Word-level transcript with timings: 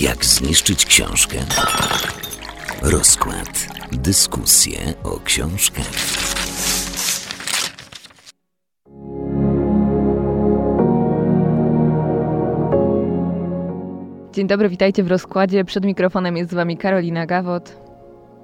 Jak 0.00 0.24
zniszczyć 0.24 0.86
książkę? 0.86 1.36
Rozkład. 2.82 3.66
Dyskusje 3.92 4.78
o 5.04 5.20
książkach. 5.24 5.86
Dzień 14.32 14.46
dobry, 14.46 14.68
witajcie 14.68 15.02
w 15.02 15.08
rozkładzie. 15.08 15.64
Przed 15.64 15.84
mikrofonem 15.84 16.36
jest 16.36 16.50
z 16.50 16.54
wami 16.54 16.76
Karolina 16.76 17.26
Gawot. 17.26 17.80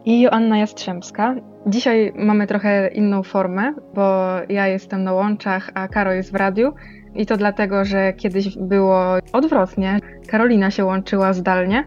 I 0.05 0.21
Joanna 0.21 0.59
Jastrzębska. 0.59 1.35
Dzisiaj 1.67 2.13
mamy 2.17 2.47
trochę 2.47 2.89
inną 2.89 3.23
formę, 3.23 3.75
bo 3.95 4.27
ja 4.49 4.67
jestem 4.67 5.05
na 5.05 5.13
łączach, 5.13 5.71
a 5.75 5.89
Karo 5.89 6.13
jest 6.13 6.33
w 6.33 6.35
radiu. 6.35 6.73
I 7.15 7.27
to 7.27 7.37
dlatego, 7.37 7.85
że 7.85 8.13
kiedyś 8.13 8.59
było 8.59 9.05
odwrotnie. 9.33 9.99
Karolina 10.27 10.71
się 10.71 10.85
łączyła 10.85 11.33
zdalnie. 11.33 11.85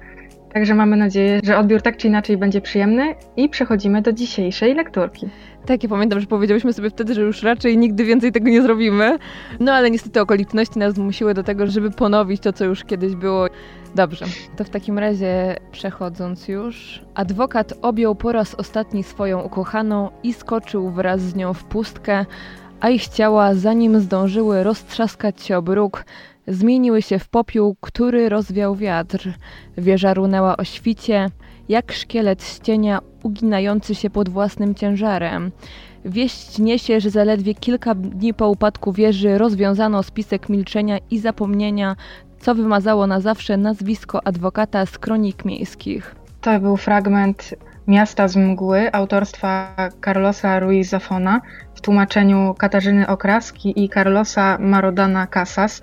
Także 0.53 0.75
mamy 0.75 0.97
nadzieję, 0.97 1.39
że 1.43 1.57
odbiór 1.57 1.81
tak 1.81 1.97
czy 1.97 2.07
inaczej 2.07 2.37
będzie 2.37 2.61
przyjemny 2.61 3.15
i 3.37 3.49
przechodzimy 3.49 4.01
do 4.01 4.13
dzisiejszej 4.13 4.75
lekturki. 4.75 5.29
Tak, 5.65 5.83
ja 5.83 5.89
pamiętam, 5.89 6.19
że 6.19 6.27
powiedziałyśmy 6.27 6.73
sobie 6.73 6.89
wtedy, 6.89 7.13
że 7.13 7.21
już 7.21 7.43
raczej 7.43 7.77
nigdy 7.77 8.03
więcej 8.03 8.31
tego 8.31 8.49
nie 8.49 8.61
zrobimy. 8.61 9.17
No 9.59 9.73
ale 9.73 9.91
niestety 9.91 10.21
okoliczności 10.21 10.79
nas 10.79 10.93
zmusiły 10.93 11.33
do 11.33 11.43
tego, 11.43 11.67
żeby 11.67 11.91
ponowić 11.91 12.41
to, 12.41 12.53
co 12.53 12.65
już 12.65 12.83
kiedyś 12.83 13.15
było. 13.15 13.47
Dobrze, 13.95 14.25
to 14.57 14.63
w 14.63 14.69
takim 14.69 14.99
razie 14.99 15.55
przechodząc 15.71 16.47
już, 16.47 17.01
adwokat 17.15 17.73
objął 17.81 18.15
po 18.15 18.31
raz 18.31 18.55
ostatni 18.55 19.03
swoją 19.03 19.41
ukochaną 19.41 20.09
i 20.23 20.33
skoczył 20.33 20.89
wraz 20.89 21.21
z 21.21 21.35
nią 21.35 21.53
w 21.53 21.63
pustkę, 21.63 22.25
a 22.83 22.89
ich 22.89 23.07
ciała, 23.07 23.53
zanim 23.53 23.99
zdążyły 23.99 24.63
roztrzaskać 24.63 25.41
się 25.41 25.57
o 25.57 25.61
bruk, 25.61 26.05
zmieniły 26.47 27.01
się 27.01 27.19
w 27.19 27.29
popiół, 27.29 27.75
który 27.81 28.29
rozwiał 28.29 28.75
wiatr. 28.75 29.33
Wieża 29.77 30.13
runęła 30.13 30.57
o 30.57 30.63
świcie, 30.63 31.29
jak 31.69 31.91
szkielet 31.91 32.43
z 32.43 32.59
cienia 32.59 32.99
uginający 33.23 33.95
się 33.95 34.09
pod 34.09 34.29
własnym 34.29 34.75
ciężarem. 34.75 35.51
Wieść 36.05 36.59
niesie, 36.59 36.99
że 36.99 37.09
zaledwie 37.09 37.55
kilka 37.55 37.95
dni 37.95 38.33
po 38.33 38.49
upadku 38.49 38.93
wieży 38.93 39.37
rozwiązano 39.37 40.03
spisek 40.03 40.49
milczenia 40.49 40.97
i 41.11 41.19
zapomnienia, 41.19 41.95
co 42.39 42.55
wymazało 42.55 43.07
na 43.07 43.19
zawsze 43.19 43.57
nazwisko 43.57 44.27
adwokata 44.27 44.85
z 44.85 44.97
kronik 44.97 45.45
miejskich. 45.45 46.15
To 46.41 46.59
był 46.59 46.77
fragment 46.77 47.55
Miasta 47.87 48.27
z 48.27 48.35
mgły 48.35 48.91
autorstwa 48.91 49.75
Carlosa 50.05 50.59
Ruiz 50.59 50.89
Zafona 50.89 51.41
w 51.75 51.81
tłumaczeniu 51.81 52.53
Katarzyny 52.57 53.07
Okraski 53.07 53.83
i 53.83 53.89
Carlosa 53.89 54.57
Marodana 54.59 55.27
Casas. 55.27 55.81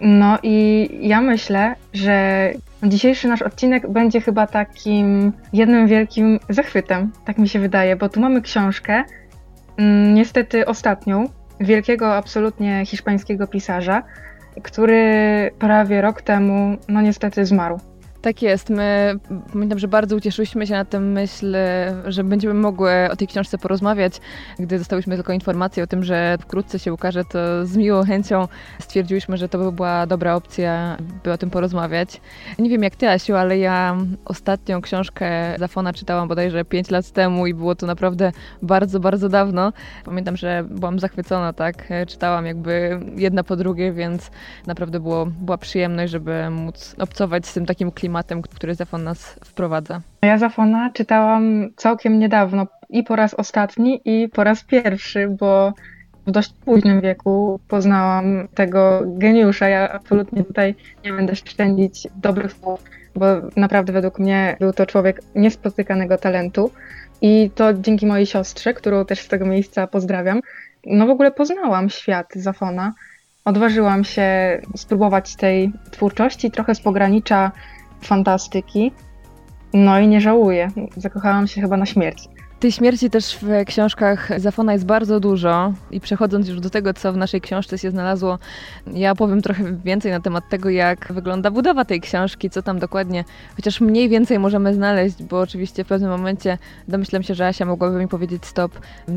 No 0.00 0.38
i 0.42 0.88
ja 1.02 1.20
myślę, 1.20 1.74
że 1.92 2.50
dzisiejszy 2.82 3.28
nasz 3.28 3.42
odcinek 3.42 3.90
będzie 3.90 4.20
chyba 4.20 4.46
takim 4.46 5.32
jednym 5.52 5.86
wielkim 5.86 6.40
zachwytem, 6.48 7.12
tak 7.24 7.38
mi 7.38 7.48
się 7.48 7.58
wydaje, 7.58 7.96
bo 7.96 8.08
tu 8.08 8.20
mamy 8.20 8.42
książkę, 8.42 9.04
mm, 9.76 10.14
niestety 10.14 10.66
ostatnią, 10.66 11.24
wielkiego 11.60 12.16
absolutnie 12.16 12.82
hiszpańskiego 12.86 13.46
pisarza, 13.46 14.02
który 14.62 15.50
prawie 15.58 16.00
rok 16.00 16.22
temu, 16.22 16.76
no 16.88 17.00
niestety 17.00 17.46
zmarł. 17.46 17.80
Tak 18.22 18.42
jest. 18.42 18.70
My 18.70 19.14
pamiętam, 19.52 19.78
że 19.78 19.88
bardzo 19.88 20.16
ucieszyliśmy 20.16 20.66
się 20.66 20.74
na 20.74 20.84
tym 20.84 21.12
myśl, 21.12 21.56
że 22.06 22.24
będziemy 22.24 22.54
mogły 22.54 22.90
o 23.10 23.16
tej 23.16 23.28
książce 23.28 23.58
porozmawiać. 23.58 24.20
Gdy 24.58 24.78
dostałyśmy 24.78 25.14
tylko 25.14 25.32
informację 25.32 25.82
o 25.82 25.86
tym, 25.86 26.04
że 26.04 26.38
wkrótce 26.40 26.78
się 26.78 26.92
ukaże, 26.92 27.24
to 27.24 27.66
z 27.66 27.76
miłą 27.76 28.04
chęcią 28.04 28.48
stwierdziłyśmy, 28.80 29.36
że 29.36 29.48
to 29.48 29.58
by 29.58 29.72
była 29.72 30.06
dobra 30.06 30.34
opcja, 30.34 30.96
by 31.24 31.32
o 31.32 31.38
tym 31.38 31.50
porozmawiać. 31.50 32.20
Nie 32.58 32.70
wiem 32.70 32.82
jak 32.82 32.96
ty, 32.96 33.08
Asiu, 33.08 33.34
ale 33.34 33.58
ja 33.58 33.96
ostatnią 34.24 34.80
książkę 34.80 35.54
Zafona 35.58 35.92
czytałam 35.92 36.28
bodajże 36.28 36.64
5 36.64 36.90
lat 36.90 37.10
temu 37.10 37.46
i 37.46 37.54
było 37.54 37.74
to 37.74 37.86
naprawdę 37.86 38.32
bardzo, 38.62 39.00
bardzo 39.00 39.28
dawno. 39.28 39.72
Pamiętam, 40.04 40.36
że 40.36 40.64
byłam 40.70 40.98
zachwycona, 40.98 41.52
tak? 41.52 41.88
Czytałam 42.08 42.46
jakby 42.46 43.00
jedna 43.16 43.44
po 43.44 43.56
drugiej, 43.56 43.92
więc 43.92 44.30
naprawdę 44.66 45.00
było, 45.00 45.26
była 45.26 45.58
przyjemność, 45.58 46.12
żeby 46.12 46.50
móc 46.50 46.94
obcować 46.98 47.46
z 47.46 47.54
tym 47.54 47.66
takim 47.66 47.90
klimatem 47.90 48.11
klimatem, 48.12 48.42
który 48.42 48.74
Zafon 48.74 49.04
nas 49.04 49.38
wprowadza. 49.44 50.00
Ja 50.22 50.38
Zafona 50.38 50.90
czytałam 50.90 51.70
całkiem 51.76 52.18
niedawno 52.18 52.66
i 52.90 53.02
po 53.02 53.16
raz 53.16 53.34
ostatni 53.34 54.00
i 54.04 54.28
po 54.28 54.44
raz 54.44 54.64
pierwszy, 54.64 55.28
bo 55.28 55.72
w 56.26 56.30
dość 56.30 56.52
późnym 56.64 57.00
wieku 57.00 57.60
poznałam 57.68 58.48
tego 58.54 59.02
geniusza. 59.06 59.68
Ja 59.68 59.92
absolutnie 59.92 60.44
tutaj 60.44 60.74
nie 61.04 61.12
będę 61.12 61.36
szczędzić 61.36 62.08
dobrych 62.16 62.52
słów, 62.52 62.82
bo 63.14 63.26
naprawdę 63.56 63.92
według 63.92 64.18
mnie 64.18 64.56
był 64.60 64.72
to 64.72 64.86
człowiek 64.86 65.20
niespotykanego 65.34 66.18
talentu. 66.18 66.70
I 67.22 67.50
to 67.54 67.74
dzięki 67.74 68.06
mojej 68.06 68.26
siostrze, 68.26 68.74
którą 68.74 69.04
też 69.04 69.20
z 69.20 69.28
tego 69.28 69.46
miejsca 69.46 69.86
pozdrawiam, 69.86 70.40
no 70.86 71.06
w 71.06 71.10
ogóle 71.10 71.30
poznałam 71.30 71.90
świat 71.90 72.26
Zafona. 72.34 72.92
Odważyłam 73.44 74.04
się 74.04 74.60
spróbować 74.76 75.36
tej 75.36 75.72
twórczości 75.90 76.50
trochę 76.50 76.74
z 76.74 76.80
pogranicza 76.80 77.52
fantastyki. 78.06 78.92
No 79.74 79.98
i 80.00 80.08
nie 80.08 80.20
żałuję. 80.20 80.68
Zakochałam 80.96 81.46
się 81.46 81.60
chyba 81.60 81.76
na 81.76 81.86
śmierć. 81.86 82.28
Tej 82.62 82.72
śmierci 82.72 83.10
też 83.10 83.38
w 83.42 83.64
książkach 83.66 84.40
Zafona 84.40 84.72
jest 84.72 84.86
bardzo 84.86 85.20
dużo 85.20 85.72
i 85.90 86.00
przechodząc 86.00 86.48
już 86.48 86.60
do 86.60 86.70
tego, 86.70 86.94
co 86.94 87.12
w 87.12 87.16
naszej 87.16 87.40
książce 87.40 87.78
się 87.78 87.90
znalazło, 87.90 88.38
ja 88.86 89.14
powiem 89.14 89.42
trochę 89.42 89.64
więcej 89.84 90.12
na 90.12 90.20
temat 90.20 90.48
tego, 90.48 90.70
jak 90.70 91.12
wygląda 91.12 91.50
budowa 91.50 91.84
tej 91.84 92.00
książki, 92.00 92.50
co 92.50 92.62
tam 92.62 92.78
dokładnie, 92.78 93.24
chociaż 93.56 93.80
mniej 93.80 94.08
więcej 94.08 94.38
możemy 94.38 94.74
znaleźć, 94.74 95.22
bo 95.22 95.40
oczywiście 95.40 95.84
w 95.84 95.86
pewnym 95.86 96.10
momencie 96.10 96.58
domyślam 96.88 97.22
się, 97.22 97.34
że 97.34 97.46
Asia 97.46 97.64
mogłaby 97.64 97.98
mi 97.98 98.08
powiedzieć 98.08 98.46
stop 98.46 98.72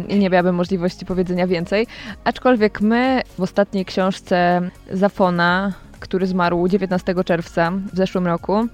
i 0.09 0.19
nie 0.19 0.29
miałabym 0.29 0.55
możliwości 0.55 1.05
powiedzenia 1.05 1.47
więcej. 1.47 1.87
Aczkolwiek 2.23 2.81
my 2.81 3.21
w 3.37 3.41
ostatniej 3.41 3.85
książce 3.85 4.69
Zafona 4.91 5.73
który 6.05 6.27
zmarł 6.27 6.67
19 6.67 7.15
czerwca 7.25 7.71
w 7.93 7.95
zeszłym 7.95 8.27
roku. 8.27 8.67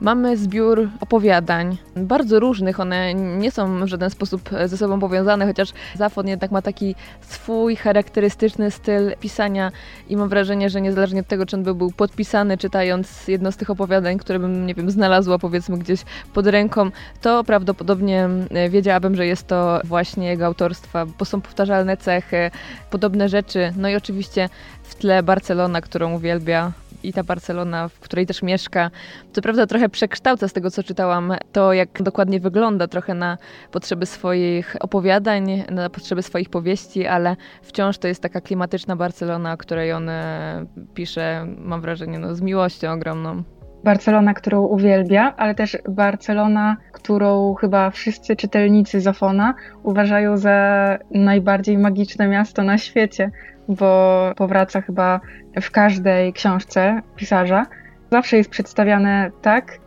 Mamy 0.00 0.36
zbiór 0.36 0.88
opowiadań, 1.00 1.76
bardzo 1.96 2.40
różnych, 2.40 2.80
one 2.80 3.14
nie 3.14 3.50
są 3.50 3.84
w 3.84 3.88
żaden 3.88 4.10
sposób 4.10 4.50
ze 4.66 4.76
sobą 4.76 5.00
powiązane, 5.00 5.46
chociaż 5.46 5.68
Zafon 5.94 6.28
jednak 6.28 6.50
ma 6.50 6.62
taki 6.62 6.94
swój 7.20 7.76
charakterystyczny 7.76 8.70
styl 8.70 9.16
pisania 9.20 9.72
i 10.08 10.16
mam 10.16 10.28
wrażenie, 10.28 10.70
że 10.70 10.80
niezależnie 10.80 11.20
od 11.20 11.26
tego, 11.26 11.46
czy 11.46 11.56
on 11.56 11.62
by 11.62 11.74
był 11.74 11.92
podpisany 11.92 12.58
czytając 12.58 13.28
jedno 13.28 13.52
z 13.52 13.56
tych 13.56 13.70
opowiadań, 13.70 14.18
które 14.18 14.38
bym, 14.38 14.66
nie 14.66 14.74
wiem, 14.74 14.90
znalazła 14.90 15.38
powiedzmy 15.38 15.78
gdzieś 15.78 16.00
pod 16.34 16.46
ręką, 16.46 16.90
to 17.22 17.44
prawdopodobnie 17.44 18.28
wiedziałabym, 18.70 19.16
że 19.16 19.26
jest 19.26 19.46
to 19.46 19.80
właśnie 19.84 20.28
jego 20.28 20.46
autorstwa, 20.46 21.06
bo 21.06 21.24
są 21.24 21.40
powtarzalne 21.40 21.96
cechy, 21.96 22.50
podobne 22.90 23.28
rzeczy, 23.28 23.72
no 23.76 23.88
i 23.88 23.96
oczywiście 23.96 24.48
w 24.82 24.94
tle 24.94 25.22
Barcelona, 25.22 25.80
którą 25.80 26.14
uwielbia 26.14 26.72
i 27.04 27.12
ta 27.12 27.22
Barcelona, 27.22 27.88
w 27.88 28.00
której 28.00 28.26
też 28.26 28.42
mieszka. 28.42 28.90
Co 29.32 29.42
prawda 29.42 29.66
trochę 29.66 29.88
przekształca 29.88 30.48
z 30.48 30.52
tego, 30.52 30.70
co 30.70 30.82
czytałam, 30.82 31.32
to 31.52 31.72
jak 31.72 32.02
dokładnie 32.02 32.40
wygląda 32.40 32.88
trochę 32.88 33.14
na 33.14 33.38
potrzeby 33.70 34.06
swoich 34.06 34.76
opowiadań, 34.80 35.64
na 35.70 35.90
potrzeby 35.90 36.22
swoich 36.22 36.48
powieści, 36.48 37.06
ale 37.06 37.36
wciąż 37.62 37.98
to 37.98 38.08
jest 38.08 38.22
taka 38.22 38.40
klimatyczna 38.40 38.96
Barcelona, 38.96 39.52
o 39.52 39.56
której 39.56 39.92
on 39.92 40.08
e, 40.08 40.66
pisze, 40.94 41.46
mam 41.58 41.80
wrażenie, 41.80 42.18
no, 42.18 42.34
z 42.34 42.40
miłością 42.40 42.92
ogromną. 42.92 43.42
Barcelona, 43.84 44.34
którą 44.34 44.62
uwielbia, 44.62 45.34
ale 45.36 45.54
też 45.54 45.78
Barcelona, 45.88 46.76
którą 46.92 47.54
chyba 47.54 47.90
wszyscy 47.90 48.36
czytelnicy 48.36 49.00
Zafona 49.00 49.54
uważają 49.82 50.36
za 50.36 50.98
najbardziej 51.10 51.78
magiczne 51.78 52.28
miasto 52.28 52.62
na 52.62 52.78
świecie 52.78 53.30
bo 53.68 54.32
powraca 54.36 54.80
chyba 54.80 55.20
w 55.60 55.70
każdej 55.70 56.32
książce 56.32 57.02
pisarza. 57.16 57.66
Zawsze 58.10 58.36
jest 58.36 58.50
przedstawiane 58.50 59.30
tak, 59.42 59.78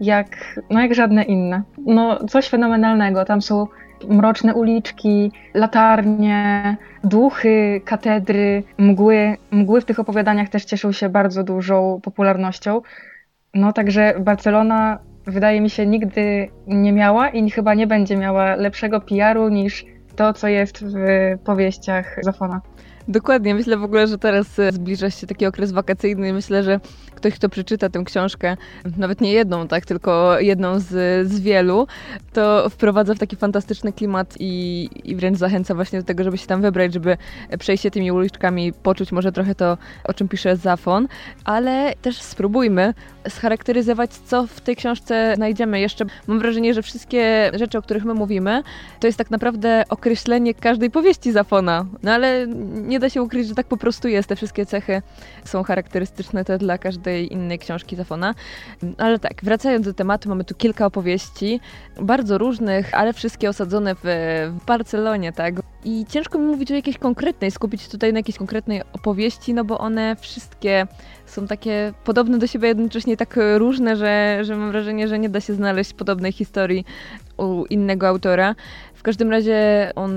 jak, 0.00 0.60
no 0.70 0.80
jak 0.80 0.94
żadne 0.94 1.22
inne. 1.22 1.62
No 1.78 2.26
coś 2.26 2.48
fenomenalnego. 2.48 3.24
Tam 3.24 3.42
są 3.42 3.66
mroczne 4.08 4.54
uliczki, 4.54 5.32
latarnie, 5.54 6.76
duchy, 7.04 7.80
katedry, 7.84 8.62
mgły. 8.78 9.36
Mgły 9.50 9.80
w 9.80 9.84
tych 9.84 9.98
opowiadaniach 9.98 10.48
też 10.48 10.64
cieszą 10.64 10.92
się 10.92 11.08
bardzo 11.08 11.44
dużą 11.44 12.00
popularnością. 12.02 12.80
No 13.56 13.72
także 13.72 14.14
Barcelona 14.20 14.98
wydaje 15.26 15.60
mi 15.60 15.70
się 15.70 15.86
nigdy 15.86 16.48
nie 16.66 16.92
miała 16.92 17.28
i 17.28 17.50
chyba 17.50 17.74
nie 17.74 17.86
będzie 17.86 18.16
miała 18.16 18.54
lepszego 18.54 19.00
PR-u 19.00 19.48
niż 19.48 19.84
to, 20.16 20.32
co 20.32 20.48
jest 20.48 20.84
w 20.84 20.96
powieściach 21.44 22.16
Zafona. 22.22 22.60
Dokładnie. 23.08 23.54
Myślę 23.54 23.76
w 23.76 23.84
ogóle, 23.84 24.06
że 24.06 24.18
teraz 24.18 24.58
e, 24.58 24.72
zbliża 24.72 25.10
się 25.10 25.26
taki 25.26 25.46
okres 25.46 25.72
wakacyjny. 25.72 26.32
Myślę, 26.32 26.62
że 26.62 26.80
ktoś, 27.14 27.34
kto 27.34 27.48
przeczyta 27.48 27.88
tę 27.88 28.02
książkę, 28.04 28.56
nawet 28.96 29.20
nie 29.20 29.32
jedną, 29.32 29.68
tak, 29.68 29.86
tylko 29.86 30.40
jedną 30.40 30.80
z, 30.80 30.88
z 31.28 31.40
wielu, 31.40 31.86
to 32.32 32.70
wprowadza 32.70 33.14
w 33.14 33.18
taki 33.18 33.36
fantastyczny 33.36 33.92
klimat 33.92 34.34
i, 34.40 34.88
i 35.04 35.16
wręcz 35.16 35.38
zachęca 35.38 35.74
właśnie 35.74 35.98
do 35.98 36.04
tego, 36.04 36.24
żeby 36.24 36.38
się 36.38 36.46
tam 36.46 36.62
wybrać, 36.62 36.94
żeby 36.94 37.16
przejść 37.58 37.82
się 37.82 37.90
tymi 37.90 38.12
uliczkami, 38.12 38.72
poczuć 38.72 39.12
może 39.12 39.32
trochę 39.32 39.54
to, 39.54 39.78
o 40.04 40.14
czym 40.14 40.28
pisze 40.28 40.56
Zafon, 40.56 41.08
ale 41.44 41.92
też 42.02 42.22
spróbujmy 42.22 42.94
scharakteryzować, 43.28 44.10
co 44.10 44.46
w 44.46 44.60
tej 44.60 44.76
książce 44.76 45.32
znajdziemy. 45.36 45.80
Jeszcze 45.80 46.04
mam 46.26 46.38
wrażenie, 46.38 46.74
że 46.74 46.82
wszystkie 46.82 47.50
rzeczy, 47.54 47.78
o 47.78 47.82
których 47.82 48.04
my 48.04 48.14
mówimy, 48.14 48.62
to 49.00 49.06
jest 49.06 49.18
tak 49.18 49.30
naprawdę 49.30 49.84
określenie 49.88 50.54
każdej 50.54 50.90
powieści 50.90 51.32
Zafona. 51.32 51.86
No 52.02 52.12
ale 52.12 52.46
nie 52.74 52.95
da 52.98 53.10
się 53.10 53.22
ukryć, 53.22 53.48
że 53.48 53.54
tak 53.54 53.66
po 53.66 53.76
prostu 53.76 54.08
jest. 54.08 54.28
Te 54.28 54.36
wszystkie 54.36 54.66
cechy 54.66 55.02
są 55.44 55.62
charakterystyczne 55.62 56.44
te 56.44 56.58
dla 56.58 56.78
każdej 56.78 57.32
innej 57.32 57.58
książki 57.58 57.96
Zafona. 57.96 58.34
Ale 58.98 59.18
tak, 59.18 59.32
wracając 59.42 59.86
do 59.86 59.94
tematu, 59.94 60.28
mamy 60.28 60.44
tu 60.44 60.54
kilka 60.54 60.86
opowieści, 60.86 61.60
bardzo 62.00 62.38
różnych, 62.38 62.94
ale 62.94 63.12
wszystkie 63.12 63.48
osadzone 63.48 63.94
w, 63.94 64.00
w 64.60 64.64
Barcelonie, 64.66 65.32
tak? 65.32 65.54
I 65.84 66.04
ciężko 66.08 66.38
mi 66.38 66.44
mówić 66.44 66.70
o 66.70 66.74
jakiejś 66.74 66.98
konkretnej, 66.98 67.50
skupić 67.50 67.82
się 67.82 67.90
tutaj 67.90 68.12
na 68.12 68.18
jakiejś 68.18 68.38
konkretnej 68.38 68.82
opowieści, 68.92 69.54
no 69.54 69.64
bo 69.64 69.78
one 69.78 70.16
wszystkie 70.20 70.86
są 71.26 71.46
takie 71.46 71.92
podobne 72.04 72.38
do 72.38 72.46
siebie, 72.46 72.68
jednocześnie 72.68 73.16
tak 73.16 73.38
różne, 73.56 73.96
że, 73.96 74.38
że 74.42 74.56
mam 74.56 74.70
wrażenie, 74.70 75.08
że 75.08 75.18
nie 75.18 75.28
da 75.28 75.40
się 75.40 75.54
znaleźć 75.54 75.92
podobnej 75.92 76.32
historii 76.32 76.84
u 77.36 77.64
innego 77.64 78.08
autora. 78.08 78.54
Każdym 79.06 79.30
razie 79.30 79.90
on 79.96 80.12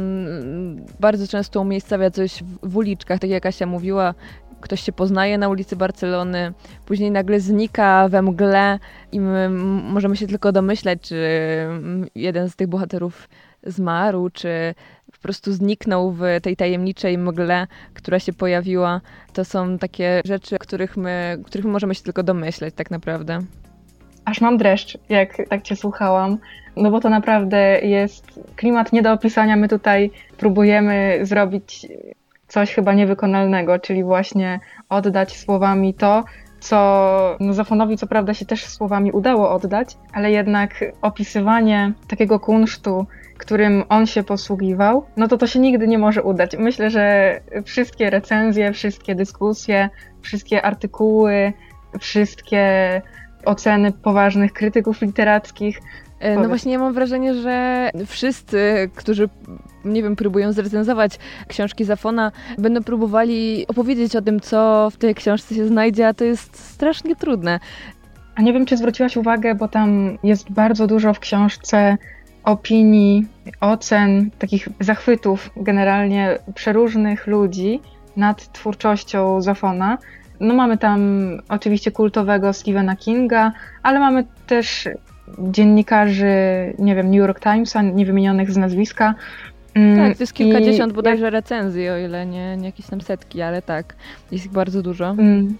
bardzo 1.00 1.28
często 1.28 1.62
umiejscawia 1.62 2.12
coś 2.12 2.44
w, 2.64 2.78
uliczkach, 2.78 3.20
tak 3.20 3.30
jak 3.30 3.46
Asia 3.46 3.66
mówiła, 3.66 4.14
ktoś 4.62 4.82
się 4.82 4.92
poznaje 4.92 5.38
na 5.38 5.50
ulicy 5.50 5.76
Barcelony, 5.76 6.54
później 6.86 7.12
nagle 7.12 7.40
znika 7.40 8.08
we 8.10 8.22
mgle 8.22 8.80
i 9.12 9.20
my 9.20 9.50
możemy 9.94 10.18
się 10.18 10.28
tylko 10.28 10.52
domyślać, 10.52 11.02
czy 11.02 11.28
jeden 12.16 12.50
z 12.50 12.56
tych 12.56 12.68
bohaterów 12.68 13.30
zmarł, 13.64 14.30
czy 14.30 14.76
po 15.12 15.18
prostu 15.18 15.54
zniknął 15.54 16.12
w 16.12 16.22
tej 16.42 16.56
tajemniczej 16.56 17.18
mgle, 17.18 17.68
która 17.94 18.20
się 18.20 18.34
pojawiła. 18.34 19.02
To 19.34 19.46
są 19.46 19.78
takie 19.78 20.22
rzeczy, 20.26 20.58
których 20.60 20.98
my, 20.98 21.38
których 21.46 21.66
my 21.66 21.72
możemy 21.72 21.96
się 21.96 22.04
tylko 22.04 22.24
domyśleć 22.24 22.76
tak 22.76 22.92
naprawdę. 22.92 23.40
Aż 24.30 24.42
mam 24.42 24.58
dreszcz, 24.58 24.98
jak 25.10 25.38
tak 25.50 25.62
cię 25.62 25.76
słuchałam, 25.76 26.38
no 26.76 26.92
bo 26.92 27.00
to 27.00 27.10
naprawdę 27.10 27.80
jest 27.82 28.40
klimat 28.56 28.94
nie 28.94 29.02
do 29.02 29.14
opisania. 29.14 29.56
My 29.56 29.68
tutaj 29.68 30.12
próbujemy 30.38 31.20
zrobić 31.22 31.88
coś 32.48 32.74
chyba 32.74 32.94
niewykonalnego, 32.94 33.80
czyli 33.80 34.04
właśnie 34.04 34.60
oddać 34.90 35.38
słowami 35.38 35.94
to, 35.94 36.24
co 36.60 37.38
no 37.40 37.54
Zafonowi 37.54 37.98
co 37.98 38.08
prawda 38.08 38.34
się 38.34 38.46
też 38.46 38.66
słowami 38.66 39.12
udało 39.12 39.52
oddać, 39.52 39.98
ale 40.14 40.32
jednak 40.32 40.86
opisywanie 41.02 41.94
takiego 42.08 42.40
kunsztu, 42.40 43.06
którym 43.38 43.84
on 43.90 44.06
się 44.06 44.24
posługiwał, 44.24 45.06
no 45.18 45.28
to 45.28 45.38
to 45.38 45.48
się 45.48 45.60
nigdy 45.60 45.88
nie 45.88 45.98
może 45.98 46.24
udać. 46.24 46.56
Myślę, 46.60 46.90
że 46.90 47.40
wszystkie 47.66 48.10
recenzje, 48.10 48.74
wszystkie 48.74 49.16
dyskusje, 49.16 49.90
wszystkie 50.22 50.62
artykuły, 50.62 51.54
wszystkie 52.00 53.02
oceny 53.46 53.92
poważnych 53.92 54.54
krytyków 54.54 55.02
literackich 55.02 55.80
E, 56.20 56.36
no 56.36 56.48
właśnie, 56.48 56.74
ja 56.74 56.80
mam 56.80 56.94
wrażenie, 56.94 57.34
że 57.34 57.90
wszyscy, 58.06 58.90
którzy, 58.96 59.30
nie 59.86 60.04
wiem, 60.04 60.16
próbują 60.16 60.54
zrecenzować 60.54 61.20
książki 61.48 61.86
Zafona, 61.86 62.32
będą 62.58 62.84
próbowali 62.84 63.68
opowiedzieć 63.68 64.16
o 64.16 64.22
tym, 64.22 64.40
co 64.40 64.90
w 64.92 64.98
tej 64.98 65.16
książce 65.16 65.56
się 65.56 65.68
znajdzie, 65.68 66.08
a 66.08 66.14
to 66.14 66.24
jest 66.24 66.60
strasznie 66.60 67.16
trudne. 67.16 67.60
A 68.36 68.42
nie 68.42 68.54
wiem, 68.54 68.66
czy 68.66 68.78
zwróciłaś 68.78 69.18
uwagę, 69.18 69.56
bo 69.56 69.68
tam 69.68 70.18
jest 70.24 70.52
bardzo 70.52 70.88
dużo 70.88 71.14
w 71.14 71.20
książce 71.20 71.98
opinii, 72.44 73.28
ocen, 73.62 74.32
takich 74.40 74.70
zachwytów 74.80 75.50
generalnie 75.56 76.40
przeróżnych 76.56 77.28
ludzi 77.28 77.82
nad 78.16 78.54
twórczością 78.54 79.42
Zafona. 79.42 79.98
No 80.40 80.54
mamy 80.54 80.78
tam 80.78 81.30
oczywiście 81.50 81.92
kultowego 81.92 82.54
Stephena 82.54 82.96
Kinga, 82.96 83.52
ale 83.84 84.00
mamy 84.00 84.26
też 84.48 84.90
dziennikarzy, 85.40 86.34
nie 86.80 86.96
wiem, 86.96 87.08
New 87.08 87.20
York 87.20 87.40
Timesa, 87.40 87.82
niewymienionych 87.82 88.52
z 88.52 88.58
nazwiska. 88.58 89.16
Mm, 89.76 89.98
tak, 89.98 90.18
to 90.18 90.24
jest 90.24 90.34
kilkadziesiąt 90.34 90.94
I 90.94 90.96
bodajże 90.96 91.26
jak... 91.26 91.34
recenzji, 91.34 91.90
o 91.90 91.98
ile 91.98 92.26
nie, 92.26 92.58
nie 92.58 92.66
jakieś 92.66 92.86
tam 92.86 93.02
setki, 93.02 93.42
ale 93.42 93.62
tak, 93.62 93.96
jest 94.32 94.46
ich 94.46 94.52
bardzo 94.52 94.82
dużo. 94.82 95.10
Mm. 95.10 95.58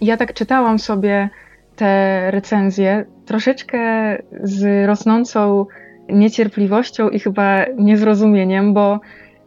Ja 0.00 0.16
tak 0.16 0.34
czytałam 0.34 0.78
sobie 0.78 1.28
te 1.76 2.30
recenzje 2.30 3.04
troszeczkę 3.26 3.78
z 4.42 4.86
rosnącą 4.86 5.66
niecierpliwością 6.08 7.08
i 7.08 7.18
chyba 7.20 7.64
niezrozumieniem, 7.78 8.74
bo 8.74 9.00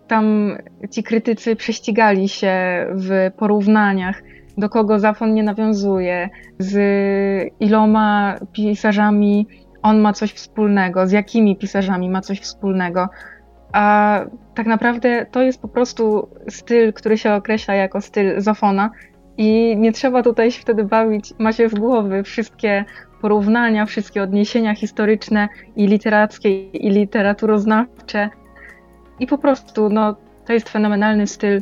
tam 0.09 0.57
ci 0.91 1.03
krytycy 1.03 1.55
prześcigali 1.55 2.29
się 2.29 2.85
w 2.93 3.31
porównaniach 3.37 4.21
do 4.57 4.69
kogo 4.69 4.99
Zafon 4.99 5.33
nie 5.33 5.43
nawiązuje, 5.43 6.29
z 6.59 6.73
iloma 7.59 8.35
pisarzami 8.53 9.47
on 9.81 9.99
ma 9.99 10.13
coś 10.13 10.31
wspólnego, 10.31 11.07
z 11.07 11.11
jakimi 11.11 11.55
pisarzami 11.55 12.09
ma 12.09 12.21
coś 12.21 12.39
wspólnego. 12.39 13.09
A 13.73 14.19
tak 14.55 14.67
naprawdę 14.67 15.25
to 15.31 15.41
jest 15.41 15.61
po 15.61 15.67
prostu 15.67 16.29
styl, 16.49 16.93
który 16.93 17.17
się 17.17 17.33
określa 17.33 17.75
jako 17.75 18.01
styl 18.01 18.41
Zafona 18.41 18.89
i 19.37 19.77
nie 19.77 19.91
trzeba 19.91 20.23
tutaj 20.23 20.51
się 20.51 20.61
wtedy 20.61 20.83
bawić, 20.83 21.33
ma 21.39 21.53
się 21.53 21.69
z 21.69 21.73
głowy 21.73 22.23
wszystkie 22.23 22.85
porównania, 23.21 23.85
wszystkie 23.85 24.23
odniesienia 24.23 24.75
historyczne 24.75 25.47
i 25.75 25.87
literackie 25.87 26.69
i 26.69 26.89
literaturoznawcze 26.89 28.29
i 29.19 29.27
po 29.27 29.37
prostu 29.37 29.89
no, 29.89 30.15
to 30.45 30.53
jest 30.53 30.69
fenomenalny 30.69 31.27
styl 31.27 31.61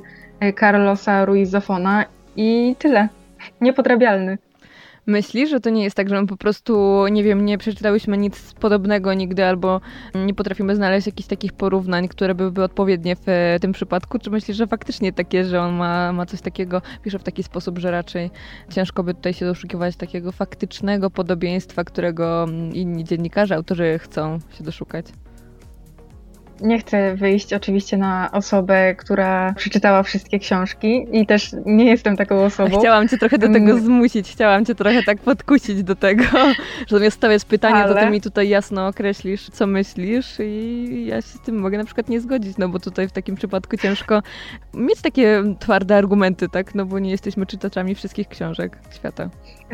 Carlosa 0.59 1.25
Ruiz 1.25 1.49
Zafona 1.49 2.05
i 2.35 2.75
tyle. 2.79 3.09
Niepodrabialny. 3.61 4.37
Myślisz, 5.07 5.49
że 5.49 5.59
to 5.59 5.69
nie 5.69 5.83
jest 5.83 5.95
tak, 5.95 6.09
że 6.09 6.21
my 6.21 6.27
po 6.27 6.37
prostu, 6.37 7.05
nie 7.07 7.23
wiem, 7.23 7.45
nie 7.45 7.57
przeczytałyśmy 7.57 8.17
nic 8.17 8.53
podobnego 8.53 9.13
nigdy, 9.13 9.45
albo 9.45 9.81
nie 10.15 10.33
potrafimy 10.33 10.75
znaleźć 10.75 11.07
jakichś 11.07 11.29
takich 11.29 11.53
porównań, 11.53 12.07
które 12.07 12.35
by 12.35 12.51
były 12.51 12.65
odpowiednie 12.65 13.15
w 13.15 13.29
e, 13.29 13.59
tym 13.61 13.71
przypadku? 13.71 14.19
Czy 14.19 14.29
myślisz, 14.29 14.57
że 14.57 14.67
faktycznie 14.67 15.13
takie, 15.13 15.43
że 15.43 15.61
on 15.61 15.75
ma, 15.75 16.13
ma 16.13 16.25
coś 16.25 16.41
takiego, 16.41 16.81
pisze 17.03 17.19
w 17.19 17.23
taki 17.23 17.43
sposób, 17.43 17.77
że 17.77 17.91
raczej 17.91 18.29
ciężko 18.69 19.03
by 19.03 19.13
tutaj 19.13 19.33
się 19.33 19.45
doszukiwać 19.45 19.95
takiego 19.95 20.31
faktycznego 20.31 21.09
podobieństwa, 21.09 21.83
którego 21.83 22.45
inni 22.73 23.03
dziennikarze, 23.03 23.55
autorzy 23.55 23.99
chcą 23.99 24.39
się 24.57 24.63
doszukać? 24.63 25.05
Nie 26.61 26.79
chcę 26.79 27.15
wyjść 27.15 27.53
oczywiście 27.53 27.97
na 27.97 28.31
osobę, 28.31 28.95
która 28.95 29.53
przeczytała 29.53 30.03
wszystkie 30.03 30.39
książki 30.39 31.07
i 31.11 31.25
też 31.25 31.55
nie 31.65 31.85
jestem 31.85 32.17
taką 32.17 32.45
osobą. 32.45 32.79
Chciałam 32.79 33.07
cię 33.07 33.17
trochę 33.17 33.37
do 33.37 33.47
tego 33.47 33.71
mm. 33.71 33.83
zmusić, 33.83 34.31
chciałam 34.31 34.65
cię 34.65 34.75
trochę 34.75 35.03
tak 35.03 35.17
podkusić 35.17 35.83
do 35.83 35.95
tego, 35.95 36.23
że 36.87 36.97
zamiast 36.97 37.17
stawiać 37.17 37.45
pytanie, 37.45 37.75
Ale... 37.75 37.93
to 37.93 37.99
ty 37.99 38.09
mi 38.09 38.21
tutaj 38.21 38.49
jasno 38.49 38.87
określisz, 38.87 39.49
co 39.49 39.67
myślisz 39.67 40.39
i 40.39 41.05
ja 41.05 41.15
się 41.15 41.27
z 41.27 41.41
tym 41.41 41.59
mogę 41.59 41.77
na 41.77 41.85
przykład 41.85 42.09
nie 42.09 42.21
zgodzić, 42.21 42.57
no 42.57 42.69
bo 42.69 42.79
tutaj 42.79 43.07
w 43.07 43.11
takim 43.11 43.35
przypadku 43.35 43.77
ciężko 43.77 44.21
mieć 44.73 45.01
takie 45.01 45.43
twarde 45.59 45.97
argumenty, 45.97 46.49
tak, 46.49 46.75
no 46.75 46.85
bo 46.85 46.99
nie 46.99 47.11
jesteśmy 47.11 47.45
czytaczami 47.45 47.95
wszystkich 47.95 48.27
książek 48.27 48.77
świata. 48.95 49.29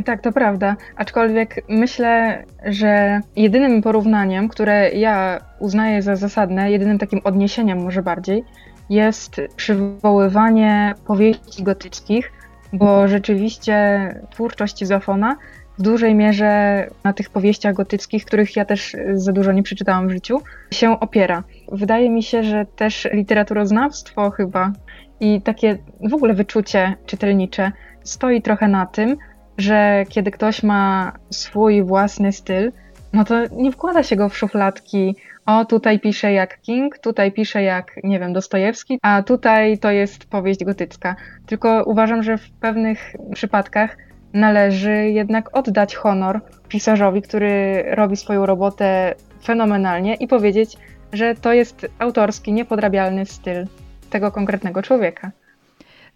Tak, 0.06 0.22
to 0.22 0.32
prawda, 0.32 0.76
aczkolwiek 0.96 1.64
myślę, 1.70 2.44
że 2.66 3.22
jedynym 3.36 3.82
porównaniem, 3.82 4.50
które 4.50 4.92
ja 4.92 5.40
uznaję 5.60 6.02
za 6.02 6.16
zasadne, 6.16 6.72
jedynym 6.72 6.98
takim 6.98 7.22
odniesieniem 7.24 7.84
może 7.84 8.04
bardziej, 8.04 8.44
jest 8.90 9.42
przywoływanie 9.56 10.94
powieści 11.08 11.64
gotyckich, 11.64 12.32
bo 12.74 13.08
rzeczywiście 13.08 14.08
twórczość 14.30 14.86
Zafona 14.86 15.36
w 15.78 15.82
dużej 15.82 16.16
mierze 16.16 16.88
na 17.04 17.14
tych 17.14 17.30
powieściach 17.30 17.76
gotyckich, 17.76 18.26
których 18.26 18.56
ja 18.56 18.66
też 18.66 18.96
za 19.14 19.32
dużo 19.32 19.52
nie 19.52 19.64
przeczytałam 19.64 20.08
w 20.08 20.12
życiu, 20.12 20.42
się 20.72 21.00
opiera. 21.00 21.44
Wydaje 21.72 22.10
mi 22.10 22.24
się, 22.24 22.44
że 22.44 22.66
też 22.76 23.08
literaturoznawstwo 23.14 24.32
chyba 24.32 24.72
i 25.20 25.42
takie 25.42 25.78
w 26.10 26.14
ogóle 26.14 26.34
wyczucie 26.34 26.96
czytelnicze 27.06 27.72
stoi 28.04 28.42
trochę 28.42 28.68
na 28.68 28.86
tym, 28.86 29.18
że 29.58 30.04
kiedy 30.10 30.32
ktoś 30.32 30.64
ma 30.64 31.12
swój 31.30 31.84
własny 31.84 32.32
styl, 32.32 32.72
no 33.14 33.24
to 33.24 33.36
nie 33.52 33.72
wkłada 33.72 34.04
się 34.04 34.16
go 34.16 34.30
w 34.30 34.38
szufladki 34.38 35.16
o 35.46 35.66
tutaj 35.66 36.00
pisze 36.00 36.34
jak 36.34 36.62
King, 36.62 37.00
tutaj 37.00 37.32
pisze 37.32 37.64
jak, 37.64 37.92
nie 38.04 38.20
wiem, 38.20 38.34
Dostojewski, 38.34 39.00
a 39.02 39.24
tutaj 39.24 39.78
to 39.78 39.92
jest 39.92 40.26
powieść 40.26 40.64
gotycka. 40.64 41.16
Tylko 41.46 41.84
uważam, 41.84 42.24
że 42.24 42.38
w 42.38 42.52
pewnych 42.52 43.16
przypadkach 43.34 43.98
należy 44.34 45.10
jednak 45.10 45.58
oddać 45.58 45.96
honor 45.96 46.42
pisarzowi, 46.68 47.22
który 47.22 47.84
robi 47.88 48.18
swoją 48.18 48.46
robotę 48.46 49.16
fenomenalnie 49.44 50.16
i 50.16 50.28
powiedzieć, 50.28 50.78
że 51.14 51.36
to 51.36 51.54
jest 51.54 51.88
autorski, 52.00 52.54
niepodrabialny 52.54 53.26
styl 53.26 53.68
tego 54.10 54.32
konkretnego 54.32 54.82
człowieka. 54.82 55.32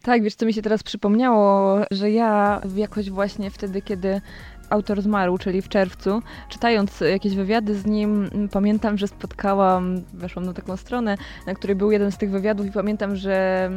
Tak, 0.04 0.24
wiesz, 0.24 0.36
co 0.36 0.46
mi 0.46 0.54
się 0.54 0.62
teraz 0.62 0.84
przypomniało, 0.84 1.80
że 1.92 2.12
ja 2.12 2.62
jakoś 2.76 3.10
właśnie 3.10 3.52
wtedy, 3.52 3.82
kiedy 3.82 4.22
autor 4.70 5.02
zmarł, 5.02 5.38
czyli 5.38 5.62
w 5.62 5.70
czerwcu, 5.70 6.22
czytając 6.50 7.00
jakieś 7.02 7.36
wywiady 7.36 7.76
z 7.76 7.86
nim, 7.86 8.30
pamiętam, 8.52 8.98
że 8.98 9.08
spotkałam, 9.08 10.02
weszłam 10.14 10.46
na 10.46 10.54
taką 10.54 10.78
stronę, 10.78 11.18
na 11.48 11.54
której 11.54 11.76
był 11.76 11.92
jeden 11.92 12.12
z 12.12 12.18
tych 12.18 12.32
wywiadów 12.32 12.66
i 12.66 12.72
pamiętam, 12.72 13.16
że 13.16 13.70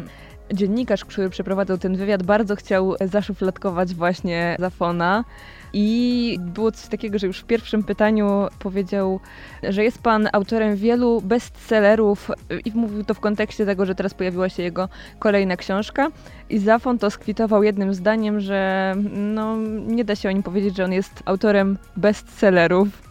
dziennikarz, 0.55 1.05
który 1.05 1.31
przeprowadzał 1.31 1.79
ten 1.79 1.97
wywiad, 1.97 2.23
bardzo 2.23 2.57
chciał 2.57 2.95
zaszufladkować 3.01 3.95
właśnie 3.95 4.57
Zafona. 4.59 5.25
I 5.73 6.39
było 6.41 6.73
coś 6.73 6.89
takiego, 6.89 7.19
że 7.19 7.27
już 7.27 7.41
w 7.41 7.45
pierwszym 7.45 7.83
pytaniu 7.83 8.49
powiedział, 8.59 9.21
że 9.63 9.85
jest 9.85 10.03
pan 10.03 10.29
autorem 10.33 10.77
wielu 10.77 11.21
bestsellerów 11.21 12.31
i 12.65 12.73
mówił 12.75 13.05
to 13.05 13.15
w 13.15 13.21
kontekście 13.21 13.67
tego, 13.67 13.87
że 13.87 13.95
teraz 13.95 14.15
pojawiła 14.15 14.49
się 14.49 14.63
jego 14.63 14.89
kolejna 15.19 15.57
książka. 15.57 16.09
I 16.49 16.59
Zafon 16.59 16.99
to 16.99 17.11
skwitował 17.11 17.63
jednym 17.63 17.95
zdaniem, 17.95 18.41
że 18.41 18.95
no, 19.13 19.57
nie 19.87 20.05
da 20.05 20.17
się 20.17 20.29
o 20.29 20.33
nim 20.33 20.43
powiedzieć, 20.43 20.77
że 20.77 20.85
on 20.85 20.93
jest 20.93 21.23
autorem 21.25 21.79
bestsellerów. 21.97 23.10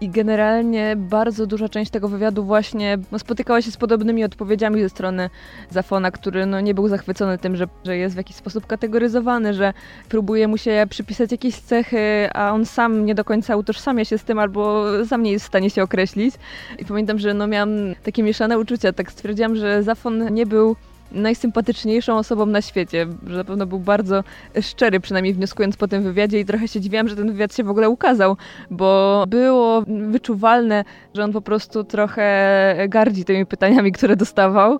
I 0.00 0.08
generalnie 0.08 0.94
bardzo 0.96 1.46
duża 1.46 1.68
część 1.68 1.90
tego 1.90 2.08
wywiadu 2.08 2.44
właśnie 2.44 2.98
spotykała 3.18 3.62
się 3.62 3.70
z 3.70 3.76
podobnymi 3.76 4.24
odpowiedziami 4.24 4.80
ze 4.80 4.88
strony 4.88 5.30
Zafona, 5.70 6.10
który 6.10 6.46
no, 6.46 6.60
nie 6.60 6.74
był 6.74 6.88
zachwycony 6.88 7.38
tym, 7.38 7.56
że, 7.56 7.68
że 7.84 7.96
jest 7.96 8.14
w 8.14 8.18
jakiś 8.18 8.36
sposób 8.36 8.66
kategoryzowany, 8.66 9.54
że 9.54 9.72
próbuje 10.08 10.48
mu 10.48 10.58
się 10.58 10.86
przypisać 10.90 11.32
jakieś 11.32 11.54
cechy, 11.54 12.28
a 12.34 12.52
on 12.52 12.66
sam 12.66 13.06
nie 13.06 13.14
do 13.14 13.24
końca 13.24 13.56
utożsamia 13.56 14.04
się 14.04 14.18
z 14.18 14.24
tym 14.24 14.38
albo 14.38 14.84
sam 15.06 15.22
nie 15.22 15.32
jest 15.32 15.44
w 15.44 15.48
stanie 15.48 15.70
się 15.70 15.82
określić. 15.82 16.34
I 16.78 16.84
pamiętam, 16.84 17.18
że 17.18 17.34
no, 17.34 17.46
miałam 17.46 17.70
takie 18.02 18.22
mieszane 18.22 18.58
uczucia. 18.58 18.92
Tak 18.92 19.12
stwierdziłam, 19.12 19.56
że 19.56 19.82
Zafon 19.82 20.34
nie 20.34 20.46
był 20.46 20.76
najsympatyczniejszą 21.12 22.18
osobą 22.18 22.46
na 22.46 22.62
świecie, 22.62 23.06
że 23.26 23.36
na 23.36 23.44
pewno 23.44 23.66
był 23.66 23.78
bardzo 23.78 24.24
szczery, 24.60 25.00
przynajmniej 25.00 25.34
wnioskując 25.34 25.76
po 25.76 25.88
tym 25.88 26.02
wywiadzie 26.02 26.40
i 26.40 26.44
trochę 26.44 26.68
się 26.68 26.80
dziwiłam, 26.80 27.08
że 27.08 27.16
ten 27.16 27.32
wywiad 27.32 27.54
się 27.54 27.64
w 27.64 27.70
ogóle 27.70 27.88
ukazał, 27.90 28.36
bo 28.70 29.24
było 29.28 29.82
wyczuwalne, 29.86 30.84
że 31.14 31.24
on 31.24 31.32
po 31.32 31.40
prostu 31.40 31.84
trochę 31.84 32.76
gardzi 32.88 33.24
tymi 33.24 33.46
pytaniami, 33.46 33.92
które 33.92 34.16
dostawał 34.16 34.78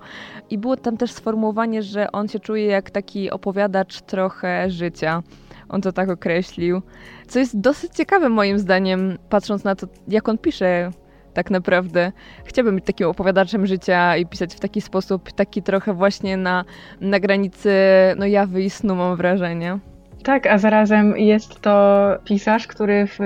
i 0.51 0.59
było 0.59 0.77
tam 0.77 0.97
też 0.97 1.13
sformułowanie, 1.13 1.83
że 1.83 2.13
on 2.13 2.29
się 2.29 2.41
czuje 2.41 2.67
jak 2.67 2.91
taki 2.91 3.31
opowiadacz 3.31 4.01
trochę 4.01 4.71
życia. 4.71 5.23
On 5.69 5.81
to 5.81 5.93
tak 5.93 6.11
określił. 6.11 6.83
Co 7.29 7.39
jest 7.39 7.61
dosyć 7.61 7.93
ciekawe 7.95 8.29
moim 8.29 8.59
zdaniem, 8.59 9.19
patrząc 9.29 9.65
na 9.65 9.75
to, 9.75 9.87
jak 10.09 10.29
on 10.29 10.39
pisze 10.39 10.91
tak 11.37 11.51
naprawdę. 11.51 12.13
Chciałbym 12.45 12.75
być 12.75 12.85
takim 12.85 13.09
opowiadaczem 13.09 13.67
życia 13.67 14.17
i 14.17 14.27
pisać 14.27 14.55
w 14.55 14.61
taki 14.61 14.81
sposób, 14.81 15.33
taki 15.33 15.63
trochę 15.63 15.95
właśnie 15.95 16.37
na, 16.37 16.65
na 17.01 17.21
granicy 17.21 17.71
no 18.19 18.27
jawy 18.27 18.63
i 18.63 18.71
snu 18.71 18.95
mam 18.95 19.17
wrażenie. 19.17 19.79
Tak, 20.23 20.47
a 20.47 20.59
zarazem 20.59 21.17
jest 21.17 21.61
to 21.61 22.07
pisarz, 22.25 22.67
który 22.67 23.07
w 23.07 23.19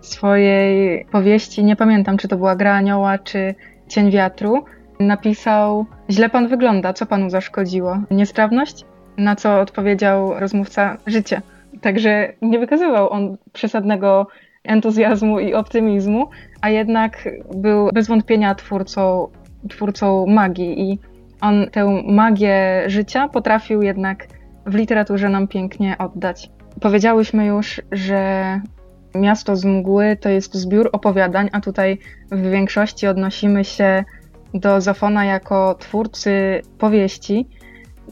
swojej 0.00 1.04
powieści, 1.04 1.64
nie 1.64 1.76
pamiętam 1.76 2.16
czy 2.16 2.28
to 2.28 2.36
była 2.36 2.56
Gra 2.56 2.74
Anioła 2.74 3.18
czy 3.18 3.54
Cień 3.88 4.10
Wiatru, 4.10 4.64
napisał 5.00 5.86
Źle 6.10 6.28
pan 6.28 6.48
wygląda, 6.48 6.92
co 6.92 7.06
panu 7.06 7.30
zaszkodziło? 7.30 7.98
Niestrawność? 8.10 8.84
Na 9.16 9.36
co 9.36 9.60
odpowiedział 9.60 10.40
rozmówca 10.40 10.96
życie. 11.06 11.42
Także 11.80 12.32
nie 12.42 12.58
wykazywał 12.58 13.10
on 13.10 13.36
przesadnego 13.52 14.26
entuzjazmu 14.68 15.40
i 15.40 15.54
optymizmu, 15.54 16.28
a 16.60 16.70
jednak 16.70 17.28
był 17.54 17.90
bez 17.94 18.08
wątpienia 18.08 18.54
twórcą, 18.54 19.28
twórcą 19.68 20.26
magii 20.26 20.80
i 20.80 20.98
on 21.40 21.66
tę 21.72 22.02
magię 22.06 22.84
życia 22.86 23.28
potrafił 23.28 23.82
jednak 23.82 24.26
w 24.66 24.74
literaturze 24.74 25.28
nam 25.28 25.48
pięknie 25.48 25.98
oddać. 25.98 26.50
Powiedziałyśmy 26.80 27.46
już, 27.46 27.80
że 27.92 28.60
Miasto 29.14 29.56
z 29.56 29.64
mgły 29.64 30.16
to 30.20 30.28
jest 30.28 30.54
zbiór 30.54 30.90
opowiadań, 30.92 31.48
a 31.52 31.60
tutaj 31.60 31.98
w 32.30 32.50
większości 32.50 33.06
odnosimy 33.06 33.64
się 33.64 34.04
do 34.54 34.80
Zafona 34.80 35.24
jako 35.24 35.74
twórcy 35.74 36.62
powieści. 36.78 37.48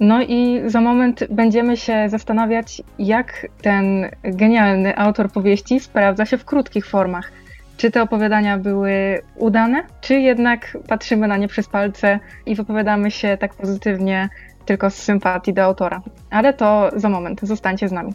No 0.01 0.23
i 0.23 0.63
za 0.67 0.81
moment 0.81 1.25
będziemy 1.31 1.77
się 1.77 2.09
zastanawiać, 2.09 2.83
jak 2.99 3.47
ten 3.63 4.11
genialny 4.25 4.99
autor 4.99 5.33
powieści 5.33 5.81
sprawdza 5.81 6.27
się 6.27 6.39
w 6.39 6.45
krótkich 6.45 6.87
formach. 6.87 7.33
Czy 7.77 7.91
te 7.91 8.03
opowiadania 8.03 8.59
były 8.59 9.23
udane, 9.37 9.85
czy 10.01 10.15
jednak 10.15 10.79
patrzymy 10.89 11.29
na 11.29 11.37
nie 11.37 11.49
przez 11.49 11.69
palce 11.69 12.21
i 12.47 12.55
wypowiadamy 12.55 13.11
się 13.11 13.37
tak 13.41 13.55
pozytywnie 13.55 14.29
tylko 14.65 14.91
z 14.91 14.95
sympatii 14.95 15.53
do 15.53 15.63
autora. 15.63 16.03
Ale 16.31 16.55
to 16.55 16.91
za 16.97 17.09
moment, 17.09 17.41
zostańcie 17.43 17.89
z 17.89 17.93
nami. 17.93 18.13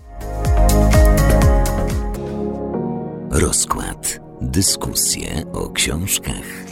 Rozkład. 3.31 4.19
Dyskusje 4.41 5.27
o 5.53 5.69
książkach. 5.69 6.65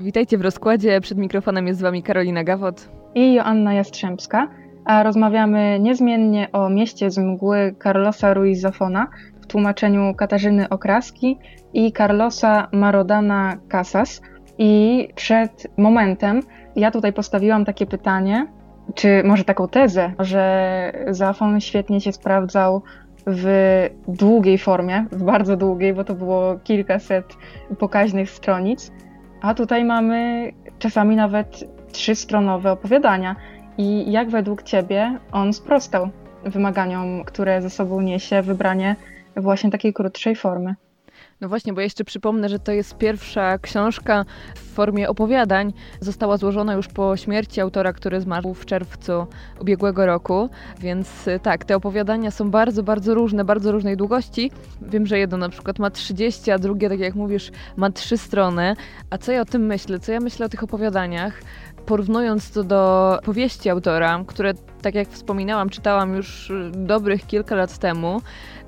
Witajcie 0.00 0.38
w 0.38 0.40
rozkładzie. 0.40 1.00
Przed 1.00 1.18
mikrofonem 1.18 1.66
jest 1.66 1.78
z 1.78 1.82
Wami 1.82 2.02
Karolina 2.02 2.44
Gawot 2.44 3.01
i 3.14 3.34
Joanna 3.34 3.74
Jastrzębska, 3.74 4.48
a 4.84 5.02
rozmawiamy 5.02 5.78
niezmiennie 5.80 6.48
o 6.52 6.68
mieście 6.68 7.10
z 7.10 7.18
mgły 7.18 7.74
Carlosa 7.82 8.34
Ruiz 8.34 8.60
Zafona 8.60 9.06
w 9.42 9.46
tłumaczeniu 9.46 10.14
Katarzyny 10.14 10.68
Okraski 10.68 11.38
i 11.72 11.92
Carlosa 11.92 12.68
Marodana 12.72 13.56
Casas. 13.68 14.22
I 14.58 15.08
przed 15.14 15.66
momentem 15.78 16.40
ja 16.76 16.90
tutaj 16.90 17.12
postawiłam 17.12 17.64
takie 17.64 17.86
pytanie, 17.86 18.46
czy 18.94 19.22
może 19.24 19.44
taką 19.44 19.68
tezę, 19.68 20.12
że 20.18 20.92
Zafon 21.10 21.60
świetnie 21.60 22.00
się 22.00 22.12
sprawdzał 22.12 22.82
w 23.26 23.46
długiej 24.08 24.58
formie, 24.58 25.06
w 25.12 25.22
bardzo 25.22 25.56
długiej, 25.56 25.94
bo 25.94 26.04
to 26.04 26.14
było 26.14 26.58
kilkaset 26.64 27.36
pokaźnych 27.78 28.30
stronic, 28.30 28.92
a 29.42 29.54
tutaj 29.54 29.84
mamy 29.84 30.50
czasami 30.78 31.16
nawet 31.16 31.64
trzystronowe 31.92 32.72
opowiadania. 32.72 33.36
I 33.78 34.12
jak 34.12 34.30
według 34.30 34.62
Ciebie 34.62 35.18
on 35.32 35.52
sprostał 35.52 36.08
wymaganiom, 36.44 37.24
które 37.24 37.62
ze 37.62 37.70
sobą 37.70 38.00
niesie 38.00 38.42
wybranie 38.42 38.96
właśnie 39.36 39.70
takiej 39.70 39.92
krótszej 39.92 40.36
formy? 40.36 40.74
No 41.42 41.48
właśnie, 41.48 41.72
bo 41.72 41.80
jeszcze 41.80 42.04
przypomnę, 42.04 42.48
że 42.48 42.58
to 42.58 42.72
jest 42.72 42.98
pierwsza 42.98 43.58
książka 43.58 44.24
w 44.54 44.74
formie 44.74 45.08
opowiadań. 45.08 45.72
Została 46.00 46.36
złożona 46.36 46.74
już 46.74 46.88
po 46.88 47.16
śmierci 47.16 47.60
autora, 47.60 47.92
który 47.92 48.20
zmarł 48.20 48.54
w 48.54 48.66
czerwcu 48.66 49.26
ubiegłego 49.60 50.06
roku. 50.06 50.48
Więc 50.80 51.28
y, 51.28 51.40
tak, 51.42 51.64
te 51.64 51.76
opowiadania 51.76 52.30
są 52.30 52.50
bardzo, 52.50 52.82
bardzo 52.82 53.14
różne, 53.14 53.44
bardzo 53.44 53.72
różnej 53.72 53.96
długości. 53.96 54.50
Wiem, 54.82 55.06
że 55.06 55.18
jedno 55.18 55.36
na 55.36 55.48
przykład 55.48 55.78
ma 55.78 55.90
30, 55.90 56.50
a 56.50 56.58
drugie, 56.58 56.88
tak 56.88 57.00
jak 57.00 57.14
mówisz, 57.14 57.50
ma 57.76 57.90
trzy 57.90 58.18
strony. 58.18 58.76
A 59.10 59.18
co 59.18 59.32
ja 59.32 59.40
o 59.40 59.44
tym 59.44 59.66
myślę? 59.66 59.98
Co 59.98 60.12
ja 60.12 60.20
myślę 60.20 60.46
o 60.46 60.48
tych 60.48 60.62
opowiadaniach? 60.62 61.42
Porównując 61.86 62.50
to 62.50 62.64
do 62.64 63.18
powieści 63.24 63.70
autora, 63.70 64.24
które, 64.26 64.54
tak 64.82 64.94
jak 64.94 65.08
wspominałam, 65.08 65.70
czytałam 65.70 66.14
już 66.14 66.50
y, 66.50 66.70
dobrych 66.74 67.26
kilka 67.26 67.56
lat 67.56 67.78
temu, 67.78 68.22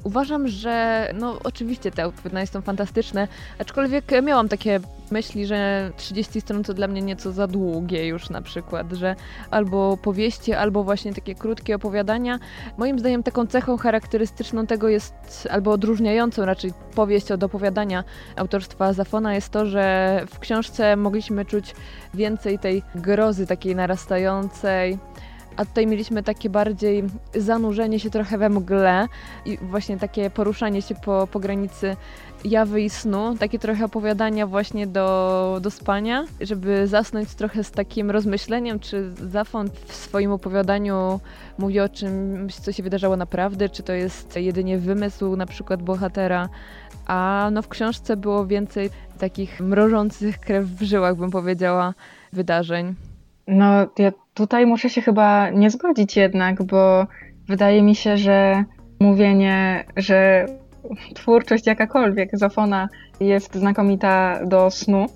uważam, 0.05 0.49
że 0.49 1.09
no 1.15 1.39
oczywiście 1.45 1.91
te 1.91 2.07
opowiadania 2.07 2.47
są 2.47 2.63
fantastyczne, 2.63 3.29
aczkolwiek 3.59 4.05
miałam 4.23 4.49
takie 4.49 4.81
myśli, 5.11 5.47
że 5.47 5.91
30 5.97 6.41
stron 6.41 6.63
to 6.63 6.75
dla 6.75 6.89
mnie 6.89 7.03
nieco 7.03 7.33
za 7.33 7.47
długie 7.47 8.07
już 8.07 8.31
na 8.31 8.43
przykład, 8.43 8.93
że 8.93 9.17
albo 9.51 9.97
powieści, 9.97 10.53
albo 10.53 10.85
właśnie 10.85 11.15
takie 11.15 11.35
krótkie 11.35 11.77
opowiadania. 11.77 12.39
Moim 12.79 12.99
zdaniem 12.99 13.23
taką 13.23 13.47
cechą 13.47 13.77
charakterystyczną 13.77 14.67
tego 14.67 14.89
jest, 14.89 15.49
albo 15.51 15.71
odróżniającą 15.71 16.45
raczej 16.45 16.73
powieść 16.95 17.33
od 17.33 17.43
opowiadania 17.43 18.05
autorstwa 18.37 18.93
Zafona 18.93 19.35
jest 19.35 19.49
to, 19.49 19.67
że 19.67 20.21
w 20.31 20.39
książce 20.39 20.97
mogliśmy 20.97 21.45
czuć 21.45 21.75
więcej 22.15 22.59
tej 22.59 22.83
grozy 22.95 23.47
takiej 23.47 23.77
narastającej, 23.77 24.99
a 25.57 25.65
tutaj 25.65 25.87
mieliśmy 25.87 26.23
takie 26.23 26.51
bardziej 26.51 27.05
zanurzenie 27.35 28.01
się 28.01 28.11
trochę 28.11 28.39
we 28.39 28.49
mgle 28.49 29.09
i 29.45 29.59
właśnie 29.59 29.99
takie 29.99 30.31
poruszanie 30.31 30.83
się 30.83 30.95
po, 30.95 31.29
po 31.33 31.41
granicy 31.41 31.97
jawy 32.45 32.83
i 32.83 32.91
snu, 32.91 33.37
takie 33.39 33.59
trochę 33.59 33.85
opowiadania 33.85 34.47
właśnie 34.47 34.87
do, 34.87 35.59
do 35.63 35.71
spania, 35.71 36.25
żeby 36.41 36.87
zasnąć 36.87 37.35
trochę 37.35 37.65
z 37.65 37.71
takim 37.71 38.11
rozmyśleniem, 38.11 38.81
czy 38.81 39.13
Zafon 39.31 39.71
w 39.87 39.95
swoim 39.95 40.33
opowiadaniu 40.33 41.21
mówi 41.59 41.81
o 41.81 41.89
czymś, 41.89 42.55
co 42.55 42.73
się 42.73 42.83
wydarzało 42.83 43.17
naprawdę, 43.17 43.69
czy 43.69 43.83
to 43.83 43.93
jest 43.93 44.37
jedynie 44.37 44.79
wymysł 44.79 45.37
na 45.37 45.47
przykład 45.47 45.83
bohatera, 45.83 46.49
a 47.07 47.49
no 47.53 47.63
w 47.63 47.69
książce 47.69 48.17
było 48.17 48.47
więcej 48.47 48.91
takich 49.19 49.61
mrożących 49.61 50.39
krew 50.39 50.67
w 50.67 50.83
żyłach, 50.83 51.17
bym 51.17 51.31
powiedziała, 51.31 51.95
wydarzeń. 52.33 52.95
No, 53.47 53.87
ja 53.99 54.13
tutaj 54.35 54.67
muszę 54.67 54.91
się 54.91 55.03
chyba 55.03 55.51
nie 55.51 55.71
zgodzić 55.71 56.17
jednak, 56.17 56.63
bo 56.63 57.07
wydaje 57.49 57.83
mi 57.83 57.95
się, 57.95 58.17
że 58.17 58.65
mówienie, 59.01 59.85
że 59.97 60.47
twórczość 61.15 61.67
jakakolwiek 61.67 62.31
Zofona 62.33 62.89
jest 63.21 63.55
znakomita 63.55 64.41
do 64.47 64.71
snu, 64.71 65.07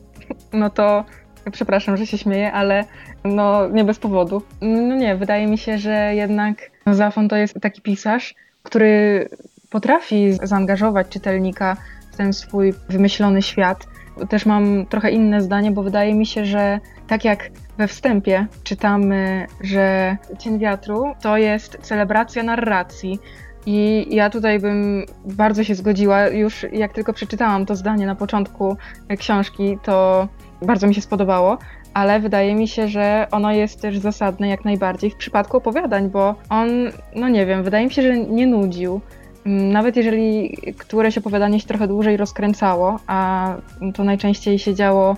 no 0.52 0.70
to 0.70 1.04
Przepraszam, 1.50 1.96
że 1.96 2.06
się 2.06 2.18
śmieję, 2.18 2.52
ale 2.52 2.84
no 3.24 3.68
nie 3.68 3.84
bez 3.84 3.98
powodu. 3.98 4.42
No 4.60 4.96
nie, 4.96 5.16
wydaje 5.16 5.46
mi 5.46 5.58
się, 5.58 5.78
że 5.78 6.14
jednak 6.14 6.70
Zafon 6.86 7.28
to 7.28 7.36
jest 7.36 7.60
taki 7.60 7.82
pisarz, 7.82 8.34
który 8.62 9.28
potrafi 9.70 10.32
zaangażować 10.32 11.08
czytelnika 11.08 11.76
w 12.12 12.16
ten 12.16 12.32
swój 12.32 12.74
wymyślony 12.88 13.42
świat. 13.42 13.86
Też 14.28 14.46
mam 14.46 14.86
trochę 14.86 15.10
inne 15.10 15.42
zdanie, 15.42 15.70
bo 15.70 15.82
wydaje 15.82 16.14
mi 16.14 16.26
się, 16.26 16.44
że 16.44 16.80
tak 17.06 17.24
jak 17.24 17.50
we 17.78 17.88
wstępie 17.88 18.46
czytamy, 18.64 19.46
że 19.60 20.16
Cień 20.38 20.58
Wiatru 20.58 21.04
to 21.22 21.36
jest 21.36 21.78
celebracja 21.80 22.42
narracji. 22.42 23.18
I 23.66 24.06
ja 24.10 24.30
tutaj 24.30 24.58
bym 24.58 25.06
bardzo 25.24 25.64
się 25.64 25.74
zgodziła. 25.74 26.28
Już 26.28 26.66
jak 26.72 26.92
tylko 26.92 27.12
przeczytałam 27.12 27.66
to 27.66 27.76
zdanie 27.76 28.06
na 28.06 28.14
początku 28.14 28.76
książki, 29.18 29.78
to 29.82 30.28
bardzo 30.62 30.86
mi 30.86 30.94
się 30.94 31.00
spodobało, 31.00 31.58
ale 31.94 32.20
wydaje 32.20 32.54
mi 32.54 32.68
się, 32.68 32.88
że 32.88 33.26
ono 33.30 33.52
jest 33.52 33.80
też 33.80 33.98
zasadne 33.98 34.48
jak 34.48 34.64
najbardziej 34.64 35.10
w 35.10 35.16
przypadku 35.16 35.56
opowiadań, 35.56 36.10
bo 36.10 36.34
on, 36.50 36.68
no 37.14 37.28
nie 37.28 37.46
wiem, 37.46 37.62
wydaje 37.62 37.84
mi 37.84 37.92
się, 37.92 38.02
że 38.02 38.18
nie 38.18 38.46
nudził. 38.46 39.00
Nawet 39.44 39.96
jeżeli 39.96 40.56
któreś 40.78 41.18
opowiadanie 41.18 41.60
się 41.60 41.66
trochę 41.66 41.88
dłużej 41.88 42.16
rozkręcało, 42.16 42.98
a 43.06 43.54
to 43.94 44.04
najczęściej 44.04 44.58
się 44.58 44.74
działo 44.74 45.16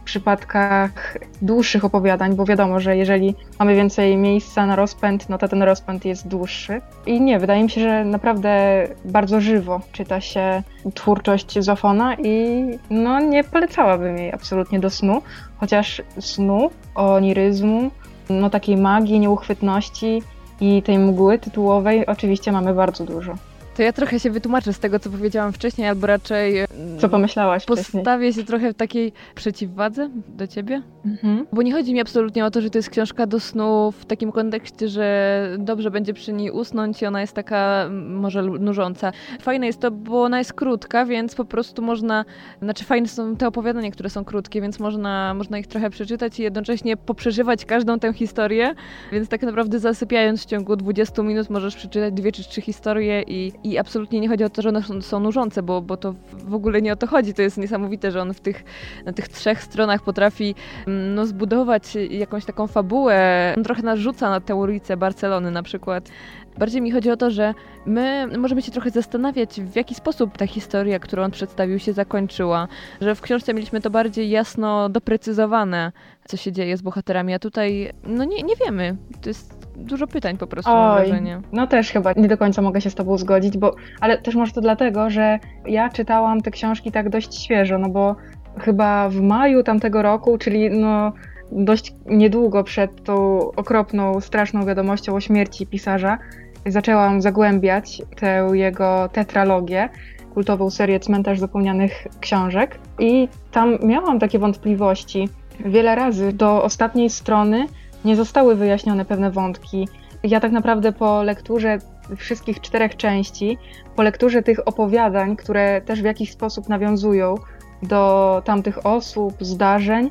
w 0.00 0.04
przypadkach 0.04 1.18
dłuższych 1.42 1.84
opowiadań, 1.84 2.34
bo 2.34 2.44
wiadomo, 2.44 2.80
że 2.80 2.96
jeżeli 2.96 3.34
mamy 3.58 3.74
więcej 3.74 4.16
miejsca 4.16 4.66
na 4.66 4.76
rozpęd, 4.76 5.28
no 5.28 5.38
to 5.38 5.48
ten 5.48 5.62
rozpęd 5.62 6.04
jest 6.04 6.28
dłuższy. 6.28 6.80
I 7.06 7.20
nie, 7.20 7.38
wydaje 7.38 7.62
mi 7.62 7.70
się, 7.70 7.80
że 7.80 8.04
naprawdę 8.04 8.86
bardzo 9.04 9.40
żywo 9.40 9.80
czyta 9.92 10.20
się 10.20 10.62
twórczość 10.94 11.58
Zofona 11.58 12.14
i 12.14 12.64
no 12.90 13.20
nie 13.20 13.44
polecałabym 13.44 14.18
jej 14.18 14.32
absolutnie 14.32 14.80
do 14.80 14.90
snu, 14.90 15.22
chociaż 15.56 16.02
snu, 16.20 16.70
oniryzmu, 16.94 17.90
no 18.30 18.50
takiej 18.50 18.76
magii, 18.76 19.20
nieuchwytności 19.20 20.22
i 20.60 20.82
tej 20.82 20.98
mgły 20.98 21.38
tytułowej 21.38 22.06
oczywiście 22.06 22.52
mamy 22.52 22.74
bardzo 22.74 23.04
dużo. 23.04 23.34
To 23.76 23.82
ja 23.82 23.92
trochę 23.92 24.20
się 24.20 24.30
wytłumaczę 24.30 24.72
z 24.72 24.78
tego, 24.78 24.98
co 24.98 25.10
powiedziałam 25.10 25.52
wcześniej, 25.52 25.88
albo 25.88 26.06
raczej. 26.06 26.58
Mm, 26.58 26.98
co 26.98 27.08
pomyślałaś 27.08 27.64
Postawię 27.64 28.32
się 28.32 28.44
trochę 28.44 28.72
w 28.72 28.76
takiej 28.76 29.12
przeciwwadze 29.34 30.10
do 30.28 30.46
ciebie. 30.46 30.82
Mhm. 31.06 31.46
Bo 31.52 31.62
nie 31.62 31.72
chodzi 31.72 31.94
mi 31.94 32.00
absolutnie 32.00 32.44
o 32.44 32.50
to, 32.50 32.60
że 32.60 32.70
to 32.70 32.78
jest 32.78 32.90
książka 32.90 33.26
do 33.26 33.40
snu 33.40 33.92
w 33.92 34.04
takim 34.04 34.32
kontekście, 34.32 34.88
że 34.88 35.48
dobrze 35.58 35.90
będzie 35.90 36.14
przy 36.14 36.32
niej 36.32 36.50
usnąć 36.50 37.02
i 37.02 37.06
ona 37.06 37.20
jest 37.20 37.32
taka 37.32 37.88
może 38.08 38.42
nużąca. 38.42 39.12
Fajne 39.40 39.66
jest 39.66 39.80
to, 39.80 39.90
bo 39.90 40.22
ona 40.22 40.38
jest 40.38 40.52
krótka, 40.52 41.06
więc 41.06 41.34
po 41.34 41.44
prostu 41.44 41.82
można. 41.82 42.24
Znaczy, 42.62 42.84
fajne 42.84 43.08
są 43.08 43.36
te 43.36 43.48
opowiadania, 43.48 43.90
które 43.90 44.10
są 44.10 44.24
krótkie, 44.24 44.60
więc 44.60 44.78
można, 44.78 45.34
można 45.34 45.58
ich 45.58 45.66
trochę 45.66 45.90
przeczytać 45.90 46.40
i 46.40 46.42
jednocześnie 46.42 46.96
poprzeżywać 46.96 47.64
każdą 47.64 47.98
tę 47.98 48.12
historię. 48.12 48.74
Więc 49.12 49.28
tak 49.28 49.42
naprawdę 49.42 49.78
zasypiając 49.78 50.42
w 50.42 50.46
ciągu 50.46 50.76
20 50.76 51.22
minut 51.22 51.50
możesz 51.50 51.76
przeczytać 51.76 52.14
dwie 52.14 52.32
czy 52.32 52.44
trzy 52.44 52.60
historie 52.60 53.22
i, 53.22 53.52
i 53.64 53.78
absolutnie 53.78 54.20
nie 54.20 54.28
chodzi 54.28 54.44
o 54.44 54.50
to, 54.50 54.62
że 54.62 54.68
one 54.68 54.82
są, 54.82 55.02
są 55.02 55.20
nużące, 55.20 55.62
bo, 55.62 55.82
bo 55.82 55.96
to 55.96 56.14
w 56.32 56.54
ogóle 56.54 56.82
nie 56.82 56.92
o 56.92 56.96
to 56.96 57.06
chodzi. 57.06 57.34
To 57.34 57.42
jest 57.42 57.58
niesamowite, 57.58 58.10
że 58.10 58.22
on 58.22 58.34
w 58.34 58.40
tych, 58.40 58.64
na 59.04 59.12
tych 59.12 59.28
trzech 59.28 59.62
stronach 59.62 60.02
potrafi 60.02 60.54
mm, 60.86 61.14
no, 61.14 61.26
zbudować 61.26 61.96
jakąś 62.10 62.44
taką 62.44 62.66
fabułę. 62.66 63.54
On 63.56 63.64
trochę 63.64 63.82
narzuca 63.82 64.30
na 64.30 64.40
tę 64.40 64.54
ulicę 64.54 64.96
Barcelony 64.96 65.50
na 65.50 65.62
przykład. 65.62 66.10
Bardziej 66.58 66.82
mi 66.82 66.90
chodzi 66.90 67.10
o 67.10 67.16
to, 67.16 67.30
że 67.30 67.54
my 67.86 68.26
możemy 68.38 68.62
się 68.62 68.72
trochę 68.72 68.90
zastanawiać, 68.90 69.60
w 69.60 69.76
jaki 69.76 69.94
sposób 69.94 70.36
ta 70.36 70.46
historia, 70.46 70.98
którą 70.98 71.22
on 71.22 71.30
przedstawił, 71.30 71.78
się 71.78 71.92
zakończyła. 71.92 72.68
Że 73.00 73.14
w 73.14 73.20
książce 73.20 73.54
mieliśmy 73.54 73.80
to 73.80 73.90
bardziej 73.90 74.30
jasno 74.30 74.88
doprecyzowane, 74.88 75.92
co 76.28 76.36
się 76.36 76.52
dzieje 76.52 76.76
z 76.76 76.82
bohaterami, 76.82 77.34
a 77.34 77.38
tutaj 77.38 77.92
no 78.06 78.24
nie, 78.24 78.42
nie 78.42 78.54
wiemy. 78.56 78.96
To 79.22 79.30
jest 79.30 79.53
dużo 79.84 80.06
pytań 80.06 80.36
po 80.36 80.46
prostu, 80.46 80.70
Oj, 80.70 80.76
mam 80.76 80.96
wrażenie. 80.96 81.40
No 81.52 81.66
też 81.66 81.90
chyba 81.90 82.12
nie 82.16 82.28
do 82.28 82.38
końca 82.38 82.62
mogę 82.62 82.80
się 82.80 82.90
z 82.90 82.94
tobą 82.94 83.18
zgodzić, 83.18 83.58
bo, 83.58 83.74
ale 84.00 84.18
też 84.18 84.34
może 84.34 84.52
to 84.52 84.60
dlatego, 84.60 85.10
że 85.10 85.38
ja 85.66 85.88
czytałam 85.88 86.40
te 86.40 86.50
książki 86.50 86.92
tak 86.92 87.08
dość 87.08 87.42
świeżo, 87.42 87.78
no 87.78 87.88
bo 87.88 88.16
chyba 88.58 89.08
w 89.08 89.20
maju 89.20 89.62
tamtego 89.62 90.02
roku, 90.02 90.38
czyli 90.38 90.70
no 90.70 91.12
dość 91.52 91.94
niedługo 92.06 92.64
przed 92.64 93.04
tą 93.04 93.38
okropną, 93.56 94.20
straszną 94.20 94.66
wiadomością 94.66 95.14
o 95.14 95.20
śmierci 95.20 95.66
pisarza, 95.66 96.18
zaczęłam 96.66 97.22
zagłębiać 97.22 98.02
tę 98.16 98.48
jego 98.52 99.08
tetralogię, 99.12 99.88
kultową 100.34 100.70
serię 100.70 101.00
Cmentarz 101.00 101.38
Zapomnianych 101.38 102.06
Książek 102.20 102.78
i 102.98 103.28
tam 103.52 103.78
miałam 103.82 104.18
takie 104.18 104.38
wątpliwości. 104.38 105.28
Wiele 105.64 105.94
razy 105.94 106.32
do 106.32 106.62
ostatniej 106.62 107.10
strony 107.10 107.66
nie 108.04 108.16
zostały 108.16 108.54
wyjaśnione 108.54 109.04
pewne 109.04 109.30
wątki. 109.30 109.88
Ja 110.22 110.40
tak 110.40 110.52
naprawdę 110.52 110.92
po 110.92 111.22
lekturze 111.22 111.78
wszystkich 112.16 112.60
czterech 112.60 112.96
części, 112.96 113.58
po 113.96 114.02
lekturze 114.02 114.42
tych 114.42 114.68
opowiadań, 114.68 115.36
które 115.36 115.80
też 115.80 116.02
w 116.02 116.04
jakiś 116.04 116.32
sposób 116.32 116.68
nawiązują 116.68 117.34
do 117.82 118.42
tamtych 118.44 118.86
osób, 118.86 119.34
zdarzeń, 119.40 120.10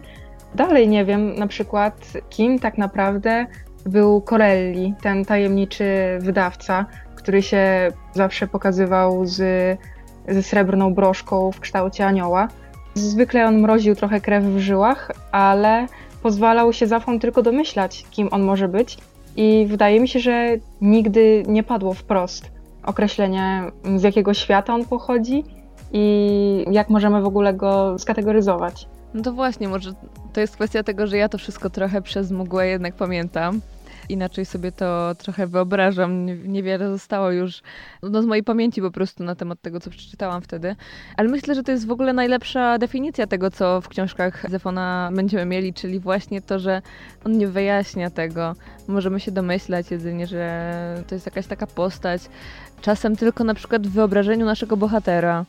dalej 0.56 0.88
nie 0.88 1.06
wiem 1.06 1.36
na 1.36 1.48
przykład, 1.48 2.14
kim 2.30 2.60
tak 2.60 2.78
naprawdę 2.78 3.46
był 3.86 4.22
Corelli, 4.22 4.94
ten 5.02 5.26
tajemniczy 5.26 6.18
wydawca, 6.20 6.86
który 7.16 7.42
się 7.42 7.92
zawsze 8.14 8.48
pokazywał 8.48 9.26
z, 9.26 9.40
ze 10.28 10.44
srebrną 10.44 10.94
broszką 10.94 11.52
w 11.52 11.60
kształcie 11.60 12.06
anioła. 12.06 12.48
Zwykle 12.94 13.48
on 13.48 13.60
mroził 13.60 13.96
trochę 13.96 14.22
krew 14.22 14.44
w 14.44 14.60
żyłach, 14.60 15.12
ale 15.32 15.88
pozwalał 16.24 16.74
się 16.74 16.88
Zafon 16.88 17.20
tylko 17.20 17.42
domyślać, 17.42 18.06
kim 18.12 18.28
on 18.32 18.42
może 18.42 18.68
być. 18.68 18.98
I 19.36 19.66
wydaje 19.70 20.00
mi 20.00 20.08
się, 20.08 20.20
że 20.20 20.48
nigdy 20.82 21.44
nie 21.48 21.64
padło 21.64 21.94
wprost 21.94 22.52
określenie, 22.86 23.64
z 23.96 24.04
jakiego 24.04 24.34
świata 24.34 24.74
on 24.74 24.86
pochodzi 24.86 25.44
i 25.94 26.66
jak 26.72 26.90
możemy 26.90 27.22
w 27.22 27.26
ogóle 27.26 27.54
go 27.54 28.00
skategoryzować. 28.00 28.88
No 29.14 29.22
to 29.22 29.34
właśnie, 29.34 29.68
może 29.68 29.92
to 30.34 30.42
jest 30.42 30.56
kwestia 30.56 30.84
tego, 30.84 31.08
że 31.08 31.18
ja 31.18 31.30
to 31.30 31.38
wszystko 31.38 31.70
trochę 31.70 32.02
przez 32.02 32.32
mgłę 32.32 32.68
jednak 32.68 32.94
pamiętam 32.94 33.62
inaczej 34.10 34.46
sobie 34.46 34.72
to 34.72 35.16
trochę 35.18 35.48
wyobrażam. 35.48 36.26
Niewiele 36.52 36.90
zostało 36.92 37.32
już 37.32 37.62
no, 38.04 38.22
z 38.22 38.26
mojej 38.26 38.44
pamięci 38.44 38.82
po 38.82 38.92
prostu 38.92 39.24
na 39.24 39.36
temat 39.36 39.62
tego, 39.62 39.80
co 39.80 39.90
przeczytałam 39.90 40.42
wtedy. 40.42 40.76
Ale 41.18 41.30
myślę, 41.30 41.56
że 41.56 41.64
to 41.64 41.72
jest 41.72 41.88
w 41.88 41.92
ogóle 41.92 42.14
najlepsza 42.14 42.78
definicja 42.78 43.28
tego, 43.28 43.52
co 43.52 43.82
w 43.82 43.88
książkach 43.88 44.50
Zefona 44.50 45.10
będziemy 45.14 45.46
mieli, 45.46 45.74
czyli 45.74 46.00
właśnie 46.00 46.42
to, 46.42 46.60
że 46.60 46.82
on 47.26 47.38
nie 47.38 47.48
wyjaśnia 47.48 48.10
tego. 48.10 48.56
Możemy 48.88 49.20
się 49.20 49.32
domyślać 49.32 49.92
jedynie, 49.92 50.28
że 50.28 51.04
to 51.08 51.16
jest 51.16 51.26
jakaś 51.26 51.48
taka 51.48 51.68
postać. 51.68 52.22
Czasem 52.82 53.16
tylko 53.16 53.44
na 53.44 53.54
przykład 53.54 53.88
w 53.88 53.92
wyobrażeniu 53.92 54.46
naszego 54.46 54.78
bohatera 54.78 55.46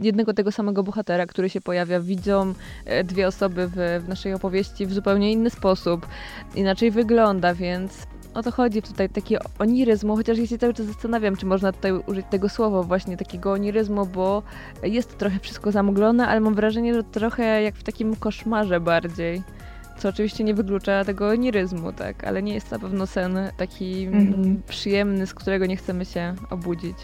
jednego 0.00 0.34
tego 0.34 0.52
samego 0.52 0.82
bohatera, 0.82 1.26
który 1.26 1.50
się 1.50 1.60
pojawia, 1.60 2.00
widzą 2.00 2.54
e, 2.84 3.04
dwie 3.04 3.26
osoby 3.26 3.68
w, 3.68 4.04
w 4.04 4.08
naszej 4.08 4.34
opowieści 4.34 4.86
w 4.86 4.92
zupełnie 4.92 5.32
inny 5.32 5.50
sposób, 5.50 6.06
inaczej 6.54 6.90
wygląda, 6.90 7.54
więc 7.54 8.06
o 8.34 8.42
to 8.42 8.50
chodzi 8.50 8.82
tutaj, 8.82 9.08
taki 9.08 9.36
oniryzmu, 9.58 10.16
chociaż 10.16 10.38
ja 10.38 10.46
się 10.46 10.58
cały 10.58 10.74
czas 10.74 10.86
zastanawiam, 10.86 11.36
czy 11.36 11.46
można 11.46 11.72
tutaj 11.72 11.92
użyć 11.92 12.26
tego 12.30 12.48
słowa 12.48 12.82
właśnie, 12.82 13.16
takiego 13.16 13.52
oniryzmu, 13.52 14.06
bo 14.06 14.42
jest 14.82 15.10
to 15.10 15.16
trochę 15.16 15.38
wszystko 15.38 15.72
zamglone, 15.72 16.28
ale 16.28 16.40
mam 16.40 16.54
wrażenie, 16.54 16.94
że 16.94 17.04
trochę 17.04 17.62
jak 17.62 17.74
w 17.74 17.82
takim 17.82 18.16
koszmarze 18.16 18.80
bardziej. 18.80 19.42
Co 19.98 20.08
oczywiście 20.08 20.44
nie 20.44 20.54
wyklucza 20.54 21.04
tego 21.04 21.28
oniryzmu, 21.28 21.92
tak, 21.92 22.24
ale 22.24 22.42
nie 22.42 22.54
jest 22.54 22.70
na 22.70 22.78
pewno 22.78 23.06
sen 23.06 23.38
taki 23.56 24.02
mm 24.04 24.32
-hmm. 24.32 24.56
przyjemny, 24.68 25.26
z 25.26 25.34
którego 25.34 25.66
nie 25.66 25.76
chcemy 25.76 26.04
się 26.04 26.34
obudzić. 26.50 26.96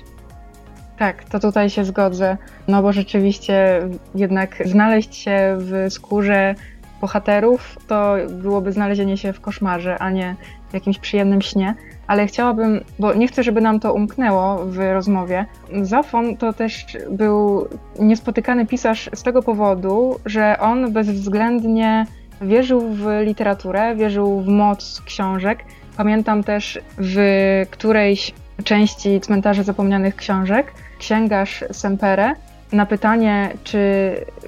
Tak, 0.98 1.24
to 1.24 1.40
tutaj 1.40 1.70
się 1.70 1.84
zgodzę, 1.84 2.36
no 2.68 2.82
bo 2.82 2.92
rzeczywiście 2.92 3.80
jednak 4.14 4.62
znaleźć 4.64 5.14
się 5.14 5.56
w 5.58 5.86
skórze 5.92 6.54
bohaterów 7.00 7.76
to 7.86 8.14
byłoby 8.30 8.72
znalezienie 8.72 9.16
się 9.16 9.32
w 9.32 9.40
koszmarze, 9.40 9.98
a 9.98 10.10
nie 10.10 10.36
w 10.70 10.74
jakimś 10.74 10.98
przyjemnym 10.98 11.42
śnie. 11.42 11.74
Ale 12.06 12.26
chciałabym, 12.26 12.84
bo 12.98 13.14
nie 13.14 13.28
chcę, 13.28 13.42
żeby 13.42 13.60
nam 13.60 13.80
to 13.80 13.94
umknęło 13.94 14.64
w 14.66 14.78
rozmowie. 14.78 15.46
Zafon 15.82 16.36
to 16.36 16.52
też 16.52 16.86
był 17.10 17.68
niespotykany 17.98 18.66
pisarz 18.66 19.10
z 19.14 19.22
tego 19.22 19.42
powodu, 19.42 20.20
że 20.26 20.56
on 20.60 20.92
bezwzględnie 20.92 22.06
wierzył 22.40 22.80
w 22.80 23.06
literaturę, 23.24 23.96
wierzył 23.96 24.40
w 24.40 24.48
moc 24.48 25.02
książek. 25.06 25.58
Pamiętam 25.96 26.44
też 26.44 26.78
w 26.98 27.16
którejś 27.70 28.34
części 28.64 29.20
Cmentarzy 29.20 29.64
Zapomnianych 29.64 30.16
Książek 30.16 30.72
księgarz 30.98 31.64
Sempere 31.72 32.34
na 32.72 32.86
pytanie, 32.86 33.50
czy 33.64 33.80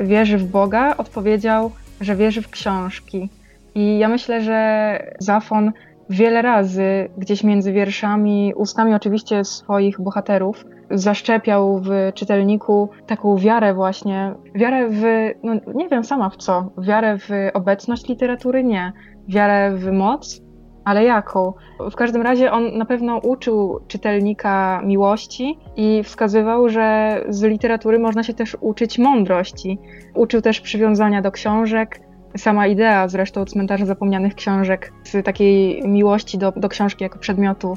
wierzy 0.01 0.39
w 0.39 0.45
Boga, 0.45 0.97
odpowiedział, 0.97 1.71
że 2.01 2.17
wierzy 2.17 2.43
w 2.43 2.51
książki. 2.51 3.29
I 3.75 3.99
ja 3.99 4.09
myślę, 4.09 4.43
że 4.43 4.99
Zafon 5.19 5.73
wiele 6.11 6.43
razy 6.43 7.09
gdzieś 7.19 7.45
między 7.45 7.73
wierszami, 7.73 8.53
ustami 8.57 8.95
oczywiście 8.95 9.45
swoich 9.45 10.01
bohaterów, 10.01 10.65
zaszczepiał 10.91 11.81
w 11.81 11.91
czytelniku 12.15 12.89
taką 13.07 13.37
wiarę 13.37 13.75
właśnie, 13.75 14.35
wiarę 14.55 14.89
w, 14.91 15.03
no 15.43 15.53
nie 15.75 15.89
wiem 15.89 16.05
sama 16.05 16.31
w 16.31 16.37
co, 16.37 16.71
wiarę 16.79 17.19
w 17.19 17.29
obecność 17.55 18.09
literatury, 18.09 18.65
nie, 18.65 18.93
wiarę 19.29 19.73
w 19.77 19.93
moc, 19.93 20.41
ale 20.85 21.05
jaką? 21.05 21.53
W 21.91 21.97
każdym 21.97 22.23
razie 22.23 22.53
on 22.53 22.79
na 22.79 22.85
pewno 22.85 23.19
uczył 23.19 23.81
czytelnika 23.89 24.83
miłości 24.85 25.59
i 25.77 26.03
wskazywał, 26.05 26.69
że 26.69 27.17
z 27.29 27.43
literatury 27.43 27.99
można 27.99 28.23
się 28.23 28.35
też 28.35 28.57
uczyć 28.61 28.99
mądrości. 28.99 29.79
Uczył 30.15 30.41
też 30.41 30.61
przywiązania 30.61 31.23
do 31.23 31.33
książek. 31.33 32.01
Sama 32.37 32.67
idea 32.67 33.09
zresztą 33.09 33.45
cmentarza 33.45 33.87
zapomnianych 33.87 34.35
książek 34.35 34.93
z 35.05 35.25
takiej 35.25 35.83
miłości 35.89 36.39
do, 36.39 36.53
do 36.53 36.69
książki 36.69 37.05
jako 37.05 37.19
przedmiotu 37.19 37.77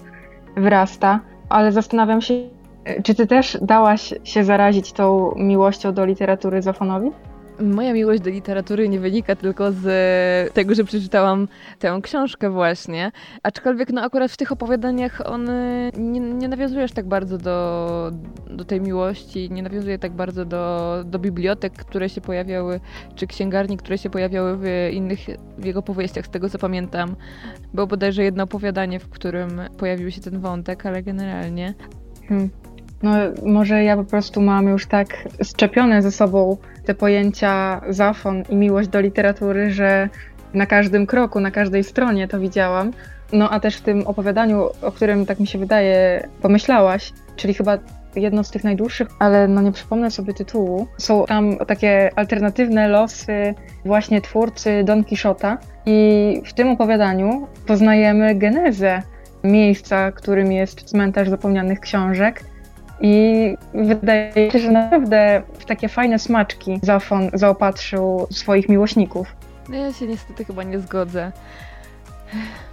wyrasta, 0.58 1.20
ale 1.50 1.72
zastanawiam 1.72 2.22
się, 2.22 2.34
czy 3.04 3.16
ty 3.16 3.28
też 3.28 3.58
dałaś 3.62 4.14
się 4.24 4.44
zarazić 4.44 4.94
tą 4.94 5.34
miłością 5.36 5.94
do 5.94 6.06
literatury 6.06 6.62
Zafonowi? 6.62 7.12
Moja 7.60 7.94
miłość 7.94 8.22
do 8.22 8.30
literatury 8.30 8.90
nie 8.90 9.00
wynika 9.00 9.36
tylko 9.36 9.72
z 9.72 10.54
tego, 10.54 10.76
że 10.76 10.84
przeczytałam 10.84 11.48
tę 11.80 12.00
książkę 12.04 12.50
właśnie, 12.50 13.12
aczkolwiek 13.44 13.90
no 13.90 14.02
akurat 14.02 14.32
w 14.32 14.38
tych 14.38 14.52
opowiadaniach 14.52 15.22
on 15.26 15.50
nie, 15.98 16.20
nie 16.20 16.48
nawiązujesz 16.48 16.92
tak 16.92 17.08
bardzo 17.08 17.38
do, 17.38 18.12
do 18.50 18.66
tej 18.66 18.82
miłości, 18.82 19.52
nie 19.52 19.64
nawiązuje 19.64 20.00
tak 20.00 20.12
bardzo 20.12 20.46
do, 20.46 21.04
do 21.06 21.20
bibliotek, 21.20 21.74
które 21.74 22.10
się 22.10 22.22
pojawiały, 22.22 22.80
czy 23.16 23.28
księgarni, 23.28 23.78
które 23.78 23.98
się 23.98 24.10
pojawiały 24.10 24.58
w 24.58 24.90
innych 24.92 25.20
w 25.58 25.66
jego 25.66 25.82
powieściach, 25.82 26.26
z 26.26 26.30
tego 26.30 26.50
co 26.50 26.58
pamiętam. 26.58 27.16
Było 27.74 27.88
bodajże 27.88 28.24
jedno 28.24 28.44
opowiadanie, 28.44 29.00
w 29.00 29.10
którym 29.10 29.62
pojawił 29.78 30.12
się 30.12 30.22
ten 30.22 30.40
wątek, 30.40 30.86
ale 30.86 31.04
generalnie. 31.04 31.74
Hmm. 32.30 32.50
No, 33.04 33.12
może 33.46 33.84
ja 33.84 33.98
po 33.98 34.04
prostu 34.04 34.42
mam 34.42 34.68
już 34.68 34.86
tak 34.86 35.08
szczepione 35.44 36.02
ze 36.02 36.12
sobą 36.12 36.58
te 36.86 36.94
pojęcia 36.94 37.82
zafon 37.90 38.44
i 38.50 38.56
miłość 38.56 38.90
do 38.90 39.02
literatury, 39.02 39.72
że 39.72 40.10
na 40.54 40.66
każdym 40.66 41.08
kroku, 41.08 41.40
na 41.40 41.52
każdej 41.52 41.84
stronie 41.84 42.28
to 42.28 42.40
widziałam. 42.40 42.92
No 43.34 43.50
a 43.50 43.60
też 43.60 43.76
w 43.76 43.82
tym 43.82 44.08
opowiadaniu, 44.08 44.70
o 44.82 44.92
którym 44.92 45.26
tak 45.26 45.40
mi 45.40 45.48
się 45.48 45.60
wydaje, 45.60 46.28
pomyślałaś, 46.42 47.14
czyli 47.36 47.54
chyba 47.54 47.78
jedno 48.16 48.44
z 48.44 48.52
tych 48.52 48.64
najdłuższych, 48.64 49.08
ale 49.20 49.48
no 49.48 49.62
nie 49.62 49.72
przypomnę 49.72 50.12
sobie 50.12 50.34
tytułu. 50.34 50.88
Są 50.98 51.26
tam 51.26 51.58
takie 51.58 52.10
alternatywne 52.16 52.88
losy 52.88 53.54
właśnie 53.86 54.22
twórcy 54.22 54.84
Don 54.84 55.04
Quixota 55.04 55.58
i 55.86 56.42
w 56.46 56.54
tym 56.54 56.68
opowiadaniu 56.68 57.48
poznajemy 57.68 58.36
genezę 58.36 59.02
miejsca, 59.44 60.12
którym 60.12 60.52
jest 60.52 60.84
cmentarz 60.84 61.30
zapomnianych 61.30 61.80
książek 61.80 62.44
i 63.02 63.58
wydaje 63.74 64.52
się, 64.52 64.60
że 64.60 64.72
naprawdę 64.72 65.42
w 65.60 65.66
takie 65.66 65.90
fajne 65.90 66.20
smaczki 66.20 66.80
Zafon 66.82 67.30
zaopatrzył 67.34 68.28
swoich 68.32 68.70
miłośników. 68.70 69.36
No 69.70 69.76
ja 69.76 69.94
się 69.94 70.08
niestety 70.08 70.46
chyba 70.46 70.64
nie 70.64 70.80
zgodzę. 70.80 71.32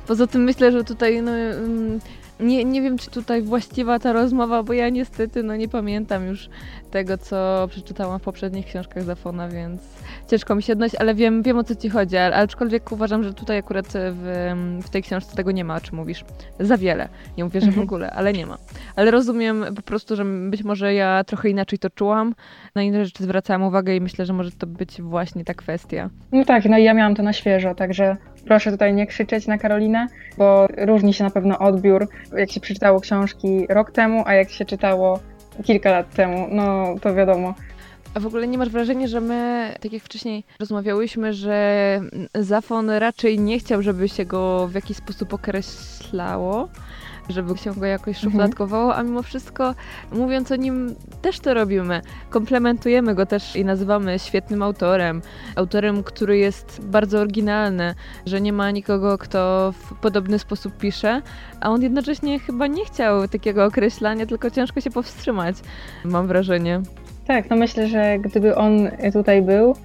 Poza 0.06 0.26
tym 0.26 0.44
myślę, 0.44 0.72
że 0.72 0.84
tutaj 0.84 1.22
no, 1.22 1.32
mm, 1.32 2.00
nie, 2.42 2.64
nie 2.64 2.82
wiem, 2.82 2.98
czy 2.98 3.10
tutaj 3.10 3.42
właściwa 3.42 3.98
ta 3.98 4.12
rozmowa, 4.12 4.62
bo 4.62 4.72
ja 4.72 4.88
niestety 4.88 5.42
no, 5.42 5.56
nie 5.56 5.68
pamiętam 5.68 6.26
już 6.26 6.48
tego, 6.90 7.18
co 7.18 7.68
przeczytałam 7.70 8.18
w 8.18 8.22
poprzednich 8.22 8.66
książkach 8.66 9.02
Zafona, 9.02 9.48
więc 9.48 9.80
ciężko 10.30 10.54
mi 10.54 10.62
się 10.62 10.72
odnosić, 10.72 11.00
ale 11.00 11.14
wiem, 11.14 11.42
wiem 11.42 11.58
o 11.58 11.64
co 11.64 11.74
ci 11.74 11.90
chodzi, 11.90 12.16
ale, 12.16 12.36
aczkolwiek 12.36 12.92
uważam, 12.92 13.24
że 13.24 13.34
tutaj 13.34 13.58
akurat 13.58 13.86
w, 13.92 14.52
w 14.82 14.90
tej 14.90 15.02
książce 15.02 15.36
tego 15.36 15.50
nie 15.50 15.64
ma, 15.64 15.76
o 15.76 15.80
czym 15.80 15.96
mówisz. 15.96 16.24
Za 16.60 16.76
wiele. 16.76 17.08
Nie 17.38 17.44
mówię, 17.44 17.60
że 17.60 17.66
w 17.66 17.68
mhm. 17.68 17.86
ogóle, 17.86 18.10
ale 18.10 18.32
nie 18.32 18.46
ma. 18.46 18.58
Ale 18.96 19.10
rozumiem 19.10 19.64
po 19.76 19.82
prostu, 19.82 20.16
że 20.16 20.24
być 20.24 20.64
może 20.64 20.94
ja 20.94 21.24
trochę 21.24 21.48
inaczej 21.48 21.78
to 21.78 21.90
czułam, 21.90 22.34
na 22.74 22.82
inne 22.82 23.04
rzeczy 23.04 23.24
zwracałam 23.24 23.62
uwagę 23.62 23.96
i 23.96 24.00
myślę, 24.00 24.26
że 24.26 24.32
może 24.32 24.50
to 24.50 24.66
być 24.66 25.02
właśnie 25.02 25.44
ta 25.44 25.54
kwestia. 25.54 26.10
No 26.32 26.44
tak, 26.44 26.64
no 26.64 26.78
i 26.78 26.84
ja 26.84 26.94
miałam 26.94 27.14
to 27.14 27.22
na 27.22 27.32
świeżo, 27.32 27.74
także 27.74 28.16
proszę 28.46 28.70
tutaj 28.70 28.94
nie 28.94 29.06
krzyczeć 29.06 29.46
na 29.46 29.58
Karolinę, 29.58 30.06
bo 30.38 30.68
różni 30.76 31.14
się 31.14 31.24
na 31.24 31.30
pewno 31.30 31.58
odbiór, 31.58 32.08
jak 32.36 32.50
się 32.50 32.60
przeczytało 32.60 33.00
książki 33.00 33.66
rok 33.68 33.90
temu, 33.90 34.22
a 34.26 34.34
jak 34.34 34.50
się 34.50 34.64
czytało 34.64 35.20
kilka 35.64 35.90
lat 35.90 36.14
temu, 36.14 36.46
no 36.50 36.94
to 37.00 37.14
wiadomo. 37.14 37.54
A 38.14 38.20
w 38.20 38.26
ogóle 38.26 38.48
nie 38.48 38.58
masz 38.58 38.68
wrażenia, 38.68 39.06
że 39.06 39.20
my, 39.20 39.70
tak 39.80 39.92
jak 39.92 40.02
wcześniej 40.02 40.44
rozmawiałyśmy, 40.60 41.32
że 41.32 42.00
Zafon 42.34 42.90
raczej 42.90 43.38
nie 43.38 43.58
chciał, 43.58 43.82
żeby 43.82 44.08
się 44.08 44.24
go 44.24 44.68
w 44.68 44.74
jakiś 44.74 44.96
sposób 44.96 45.34
określało, 45.34 46.68
żeby 47.30 47.58
się 47.58 47.74
go 47.74 47.86
jakoś 47.86 48.16
mhm. 48.16 48.32
szufladkowało, 48.32 48.96
a 48.96 49.02
mimo 49.02 49.22
wszystko, 49.22 49.74
mówiąc 50.12 50.52
o 50.52 50.56
nim, 50.56 50.94
też 51.22 51.40
to 51.40 51.54
robimy. 51.54 52.00
Komplementujemy 52.30 53.14
go 53.14 53.26
też 53.26 53.56
i 53.56 53.64
nazywamy 53.64 54.18
świetnym 54.18 54.62
autorem. 54.62 55.22
Autorem, 55.56 56.02
który 56.02 56.38
jest 56.38 56.80
bardzo 56.84 57.18
oryginalny, 57.18 57.94
że 58.26 58.40
nie 58.40 58.52
ma 58.52 58.70
nikogo, 58.70 59.18
kto 59.18 59.72
w 59.72 59.94
podobny 59.94 60.38
sposób 60.38 60.76
pisze, 60.78 61.22
a 61.60 61.70
on 61.70 61.82
jednocześnie 61.82 62.38
chyba 62.38 62.66
nie 62.66 62.84
chciał 62.84 63.28
takiego 63.28 63.64
określania, 63.64 64.26
tylko 64.26 64.50
ciężko 64.50 64.80
się 64.80 64.90
powstrzymać, 64.90 65.56
mam 66.04 66.26
wrażenie. 66.26 66.80
Tak, 67.26 67.50
no 67.50 67.56
myślę, 67.56 67.88
że 67.88 68.18
gdyby 68.18 68.56
on 68.56 68.90
tutaj 69.12 69.42
był, 69.42 69.76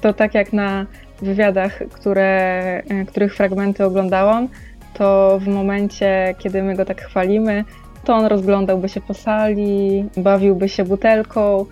to 0.00 0.12
tak 0.12 0.34
jak 0.34 0.52
na 0.52 0.86
wywiadach, 1.22 1.78
które, 1.92 2.82
których 3.08 3.34
fragmenty 3.34 3.84
oglądałam, 3.84 4.48
to 4.94 5.38
w 5.42 5.48
momencie, 5.48 6.34
kiedy 6.38 6.62
my 6.62 6.76
go 6.76 6.84
tak 6.84 7.02
chwalimy, 7.02 7.64
to 8.04 8.14
on 8.14 8.26
rozglądałby 8.26 8.88
się 8.88 9.00
po 9.00 9.14
sali, 9.14 10.04
bawiłby 10.16 10.68
się 10.68 10.84
butelką, 10.84 11.66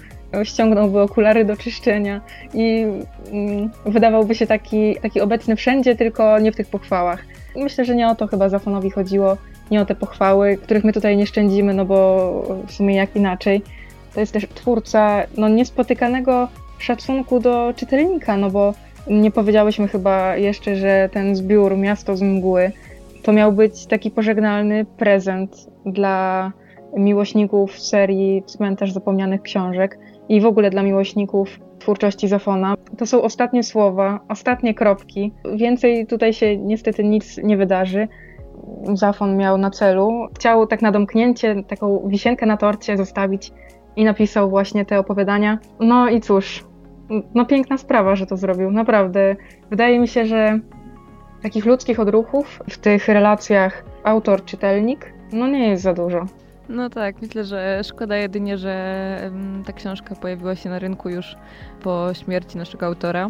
ściągnąłby 0.44 1.00
okulary 1.00 1.44
do 1.44 1.56
czyszczenia 1.56 2.20
i 2.54 2.86
mm, 3.32 3.70
wydawałby 3.86 4.34
się 4.34 4.46
taki, 4.46 4.96
taki 4.96 5.20
obecny 5.20 5.56
wszędzie, 5.56 5.96
tylko 5.96 6.38
nie 6.38 6.52
w 6.52 6.56
tych 6.56 6.68
pochwałach. 6.68 7.24
Myślę, 7.56 7.84
że 7.84 7.94
nie 7.94 8.08
o 8.08 8.14
to 8.14 8.26
chyba 8.26 8.48
Zafonowi 8.48 8.90
chodziło, 8.90 9.36
nie 9.70 9.80
o 9.80 9.84
te 9.84 9.94
pochwały, 9.94 10.56
których 10.56 10.84
my 10.84 10.92
tutaj 10.92 11.16
nie 11.16 11.26
szczędzimy, 11.26 11.74
no 11.74 11.84
bo 11.84 12.62
w 12.66 12.72
sumie 12.72 12.96
jak 12.96 13.16
inaczej. 13.16 13.62
To 14.14 14.20
jest 14.20 14.32
też 14.32 14.46
twórca 14.54 15.22
no, 15.36 15.48
niespotykanego 15.48 16.48
szacunku 16.78 17.40
do 17.40 17.72
czytelnika, 17.76 18.36
no 18.36 18.50
bo 18.50 18.74
nie 19.06 19.30
powiedziałyśmy 19.30 19.88
chyba 19.88 20.36
jeszcze, 20.36 20.76
że 20.76 21.08
ten 21.12 21.36
zbiór 21.36 21.76
Miasto 21.76 22.16
z 22.16 22.22
mgły 22.22 22.72
to 23.22 23.32
miał 23.32 23.52
być 23.52 23.86
taki 23.86 24.10
pożegnalny 24.10 24.84
prezent 24.84 25.70
dla 25.86 26.52
miłośników 26.96 27.78
serii 27.78 28.42
Cmentarz 28.46 28.92
Zapomnianych 28.92 29.42
Książek 29.42 29.98
i 30.28 30.40
w 30.40 30.46
ogóle 30.46 30.70
dla 30.70 30.82
miłośników 30.82 31.60
twórczości 31.78 32.28
Zafona. 32.28 32.74
To 32.98 33.06
są 33.06 33.22
ostatnie 33.22 33.62
słowa, 33.62 34.20
ostatnie 34.28 34.74
kropki. 34.74 35.32
Więcej 35.54 36.06
tutaj 36.06 36.32
się 36.32 36.58
niestety 36.58 37.04
nic 37.04 37.38
nie 37.38 37.56
wydarzy. 37.56 38.08
Zafon 38.94 39.36
miał 39.36 39.58
na 39.58 39.70
celu. 39.70 40.26
Chciał 40.36 40.66
tak 40.66 40.82
na 40.82 40.92
domknięcie, 40.92 41.62
taką 41.68 42.08
wisienkę 42.08 42.46
na 42.46 42.56
torcie 42.56 42.96
zostawić 42.96 43.52
i 43.96 44.04
napisał 44.04 44.50
właśnie 44.50 44.84
te 44.84 44.98
opowiadania. 44.98 45.58
No 45.80 46.08
i 46.08 46.20
cóż, 46.20 46.64
no 47.34 47.46
piękna 47.46 47.78
sprawa, 47.78 48.16
że 48.16 48.26
to 48.26 48.36
zrobił, 48.36 48.70
naprawdę. 48.70 49.36
Wydaje 49.70 50.00
mi 50.00 50.08
się, 50.08 50.26
że 50.26 50.60
takich 51.42 51.66
ludzkich 51.66 52.00
odruchów 52.00 52.62
w 52.70 52.78
tych 52.78 53.08
relacjach 53.08 53.84
autor-czytelnik, 54.04 55.12
no 55.32 55.48
nie 55.48 55.68
jest 55.68 55.82
za 55.82 55.94
dużo. 55.94 56.26
No 56.68 56.90
tak, 56.90 57.22
myślę, 57.22 57.44
że 57.44 57.80
szkoda 57.84 58.16
jedynie, 58.16 58.58
że 58.58 59.30
ta 59.66 59.72
książka 59.72 60.14
pojawiła 60.14 60.56
się 60.56 60.70
na 60.70 60.78
rynku 60.78 61.08
już 61.08 61.36
po 61.82 62.14
śmierci 62.14 62.58
naszego 62.58 62.86
autora. 62.86 63.28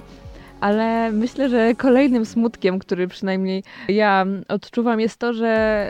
Ale 0.61 1.13
myślę, 1.13 1.49
że 1.49 1.75
kolejnym 1.75 2.27
smutkiem, 2.27 2.79
który 2.79 3.09
przynajmniej 3.09 3.63
ja 3.89 4.27
odczuwam, 4.49 5.01
jest 5.01 5.17
to, 5.19 5.33
że 5.33 5.87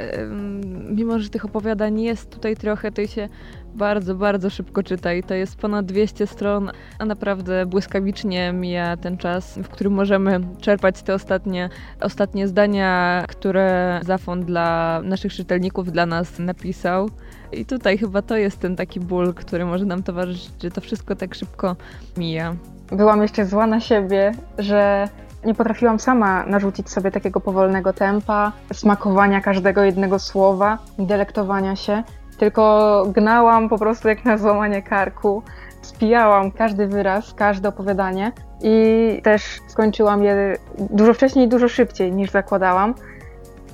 mimo, 0.90 1.18
że 1.18 1.28
tych 1.28 1.44
opowiadań 1.44 2.00
jest 2.00 2.30
tutaj 2.30 2.56
trochę, 2.56 2.92
to 2.92 3.06
się 3.06 3.28
bardzo, 3.74 4.14
bardzo 4.14 4.50
szybko 4.50 4.82
czyta 4.82 5.12
i 5.12 5.22
to 5.22 5.34
jest 5.34 5.56
ponad 5.56 5.86
200 5.86 6.26
stron, 6.26 6.70
a 6.98 7.04
naprawdę 7.04 7.66
błyskawicznie 7.66 8.52
mija 8.52 8.96
ten 8.96 9.16
czas, 9.16 9.58
w 9.58 9.68
którym 9.68 9.92
możemy 9.92 10.40
czerpać 10.60 11.02
te 11.02 11.14
ostatnie, 11.14 11.68
ostatnie 12.00 12.48
zdania, 12.48 13.24
które 13.28 14.00
Zafon 14.04 14.44
dla 14.44 15.00
naszych 15.04 15.32
czytelników, 15.32 15.92
dla 15.92 16.06
nas 16.06 16.38
napisał. 16.38 17.10
I 17.52 17.66
tutaj 17.66 17.98
chyba 17.98 18.22
to 18.22 18.36
jest 18.36 18.60
ten 18.60 18.76
taki 18.76 19.00
ból, 19.00 19.34
który 19.34 19.64
może 19.64 19.84
nam 19.84 20.02
towarzyszyć, 20.02 20.62
że 20.62 20.70
to 20.70 20.80
wszystko 20.80 21.16
tak 21.16 21.34
szybko 21.34 21.76
mija. 22.16 22.54
Byłam 22.92 23.22
jeszcze 23.22 23.46
zła 23.46 23.66
na 23.66 23.80
siebie, 23.80 24.32
że 24.58 25.08
nie 25.44 25.54
potrafiłam 25.54 26.00
sama 26.00 26.46
narzucić 26.46 26.90
sobie 26.90 27.10
takiego 27.10 27.40
powolnego 27.40 27.92
tempa, 27.92 28.52
smakowania 28.72 29.40
każdego 29.40 29.82
jednego 29.82 30.18
słowa, 30.18 30.78
delektowania 30.98 31.76
się 31.76 32.02
tylko 32.38 33.04
gnałam 33.08 33.68
po 33.68 33.78
prostu 33.78 34.08
jak 34.08 34.24
na 34.24 34.38
złamanie 34.38 34.82
karku. 34.82 35.42
Spijałam 35.82 36.50
każdy 36.50 36.86
wyraz, 36.86 37.34
każde 37.34 37.68
opowiadanie 37.68 38.32
i 38.62 39.20
też 39.22 39.60
skończyłam 39.66 40.24
je 40.24 40.56
dużo 40.78 41.14
wcześniej, 41.14 41.48
dużo 41.48 41.68
szybciej 41.68 42.12
niż 42.12 42.30
zakładałam. 42.30 42.94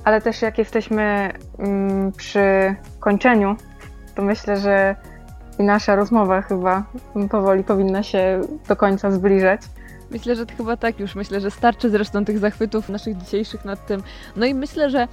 ale 0.03 0.21
też 0.21 0.41
jak 0.41 0.57
jesteśmy 0.57 1.31
mm, 1.59 2.11
przy 2.11 2.75
kończeniu, 2.99 3.55
to 4.15 4.21
myślę, 4.21 4.57
że 4.57 4.95
i 5.59 5.63
nasza 5.63 5.95
rozmowa 5.95 6.41
chyba 6.41 6.83
powoli 7.29 7.63
powinna 7.63 8.03
się 8.03 8.41
do 8.67 8.75
końca 8.75 9.11
zbliżać. 9.11 9.61
Myślę, 10.11 10.35
że 10.35 10.45
to 10.45 10.55
chyba 10.57 10.77
tak 10.77 10.99
już. 10.99 11.15
Myślę, 11.15 11.41
że 11.41 11.51
starczy 11.51 11.89
zresztą 11.89 12.25
tych 12.25 12.39
zachwytów 12.39 12.89
naszych 12.89 13.17
dzisiejszych 13.17 13.65
nad 13.65 13.85
tym. 13.85 14.03
No 14.35 14.45
i 14.45 14.53
myślę, 14.53 14.89
że 14.89 15.07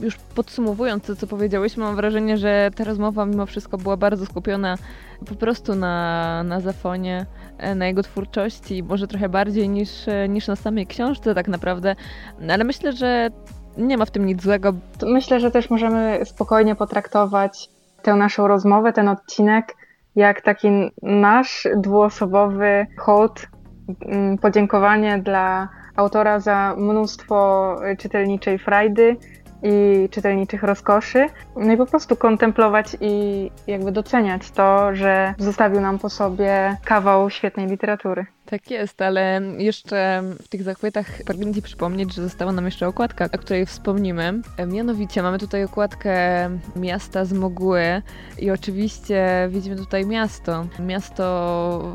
już 0.00 0.16
podsumowując 0.16 1.06
to, 1.06 1.16
co 1.16 1.26
powiedziałyśmy, 1.26 1.84
mam 1.84 1.96
wrażenie, 1.96 2.36
że 2.36 2.70
ta 2.76 2.84
rozmowa 2.84 3.26
mimo 3.26 3.46
wszystko 3.46 3.78
była 3.78 3.96
bardzo 3.96 4.26
skupiona 4.26 4.76
po 5.28 5.34
prostu 5.34 5.74
na, 5.74 6.42
na 6.42 6.60
Zafonie, 6.60 7.26
e, 7.58 7.74
na 7.74 7.86
jego 7.86 8.02
twórczości, 8.02 8.82
może 8.82 9.06
trochę 9.06 9.28
bardziej 9.28 9.68
niż, 9.68 10.08
e, 10.08 10.28
niż 10.28 10.48
na 10.48 10.56
samej 10.56 10.86
książce 10.86 11.34
tak 11.34 11.48
naprawdę. 11.48 11.96
Ale 12.50 12.64
myślę, 12.64 12.92
że 12.92 13.30
nie 13.76 13.96
ma 13.96 14.04
w 14.04 14.10
tym 14.10 14.26
nic 14.26 14.42
złego. 14.42 14.72
Myślę, 15.02 15.40
że 15.40 15.50
też 15.50 15.70
możemy 15.70 16.20
spokojnie 16.24 16.74
potraktować 16.74 17.68
tę 18.02 18.14
naszą 18.14 18.48
rozmowę, 18.48 18.92
ten 18.92 19.08
odcinek, 19.08 19.76
jak 20.16 20.40
taki 20.40 20.68
nasz 21.02 21.68
dwuosobowy 21.76 22.86
hołd, 22.98 23.46
mm, 24.06 24.38
podziękowanie 24.38 25.18
dla 25.18 25.68
autora 25.96 26.40
za 26.40 26.74
mnóstwo 26.78 27.76
czytelniczej 27.98 28.58
frajdy 28.58 29.16
i 29.62 30.08
czytelniczych 30.10 30.62
rozkoszy. 30.62 31.26
No 31.56 31.72
i 31.72 31.76
po 31.76 31.86
prostu 31.86 32.16
kontemplować 32.16 32.96
i 33.00 33.50
jakby 33.66 33.92
doceniać 33.92 34.50
to, 34.50 34.94
że 34.94 35.34
zostawił 35.38 35.80
nam 35.80 35.98
po 35.98 36.10
sobie 36.10 36.76
kawał 36.84 37.30
świetnej 37.30 37.66
literatury. 37.66 38.26
Tak 38.46 38.70
jest, 38.70 39.02
ale 39.02 39.40
jeszcze 39.58 40.22
w 40.42 40.48
tych 40.48 40.62
zachwytach 40.62 41.06
pragnę 41.26 41.54
Ci 41.54 41.62
przypomnieć, 41.62 42.14
że 42.14 42.22
została 42.22 42.52
nam 42.52 42.64
jeszcze 42.64 42.88
okładka, 42.88 43.24
o 43.34 43.38
której 43.38 43.66
wspomnimy. 43.66 44.32
Mianowicie 44.66 45.22
mamy 45.22 45.38
tutaj 45.38 45.64
okładkę 45.64 46.14
miasta 46.76 47.24
z 47.24 47.32
Moguły 47.32 48.02
i 48.38 48.50
oczywiście 48.50 49.48
widzimy 49.50 49.76
tutaj 49.76 50.06
miasto. 50.06 50.66
Miasto 50.78 51.94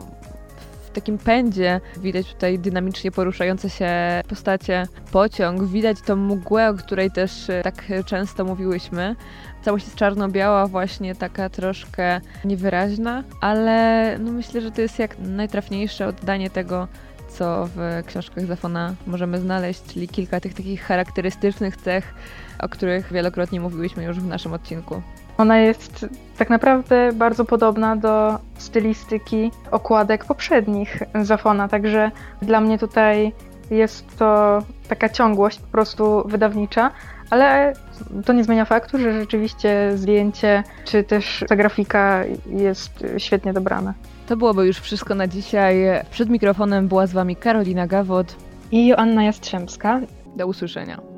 takim 1.01 1.17
pędzie. 1.17 1.81
Widać 1.97 2.33
tutaj 2.33 2.59
dynamicznie 2.59 3.11
poruszające 3.11 3.69
się 3.69 3.89
postacie, 4.29 4.87
pociąg, 5.11 5.63
widać 5.63 6.01
tą 6.01 6.15
mgłę, 6.15 6.69
o 6.69 6.73
której 6.73 7.11
też 7.11 7.49
e, 7.49 7.61
tak 7.63 7.83
często 8.05 8.45
mówiłyśmy. 8.45 9.15
Całość 9.61 9.85
jest 9.85 9.97
czarno-biała, 9.97 10.67
właśnie 10.67 11.15
taka 11.15 11.49
troszkę 11.49 12.21
niewyraźna, 12.45 13.23
ale 13.41 14.17
no 14.19 14.31
myślę, 14.31 14.61
że 14.61 14.71
to 14.71 14.81
jest 14.81 14.99
jak 14.99 15.19
najtrafniejsze 15.19 16.07
oddanie 16.07 16.49
tego, 16.49 16.87
co 17.29 17.69
w 17.75 18.03
książkach 18.05 18.45
Zafona 18.45 18.93
możemy 19.07 19.39
znaleźć, 19.39 19.83
czyli 19.83 20.07
kilka 20.07 20.39
tych 20.39 20.53
takich 20.53 20.83
charakterystycznych 20.83 21.77
cech, 21.77 22.13
o 22.59 22.69
których 22.69 23.13
wielokrotnie 23.13 23.59
mówiłyśmy 23.59 24.03
już 24.03 24.19
w 24.19 24.27
naszym 24.27 24.53
odcinku. 24.53 25.01
Ona 25.37 25.57
jest 25.57 26.05
tak 26.37 26.49
naprawdę 26.49 27.13
bardzo 27.13 27.45
podobna 27.45 27.95
do 27.95 28.39
stylistyki 28.57 29.51
okładek 29.71 30.25
poprzednich 30.25 31.03
Zafona, 31.21 31.67
także 31.67 32.11
dla 32.41 32.61
mnie 32.61 32.77
tutaj 32.77 33.33
jest 33.71 34.17
to 34.17 34.59
taka 34.87 35.09
ciągłość 35.09 35.59
po 35.59 35.67
prostu 35.67 36.23
wydawnicza, 36.27 36.91
ale 37.29 37.73
to 38.25 38.33
nie 38.33 38.43
zmienia 38.43 38.65
faktu, 38.65 38.99
że 38.99 39.19
rzeczywiście 39.19 39.91
zdjęcie 39.95 40.63
czy 40.85 41.03
też 41.03 41.45
ta 41.47 41.55
grafika 41.55 42.23
jest 42.45 43.03
świetnie 43.17 43.53
dobrana. 43.53 43.93
To 44.27 44.37
byłoby 44.37 44.67
już 44.67 44.79
wszystko 44.79 45.15
na 45.15 45.27
dzisiaj. 45.27 45.75
Przed 46.11 46.29
mikrofonem 46.29 46.87
była 46.87 47.07
z 47.07 47.13
Wami 47.13 47.35
Karolina 47.35 47.87
Gawod 47.87 48.35
i 48.71 48.87
Joanna 48.87 49.23
Jastrzębska. 49.23 50.01
Do 50.35 50.47
usłyszenia. 50.47 51.16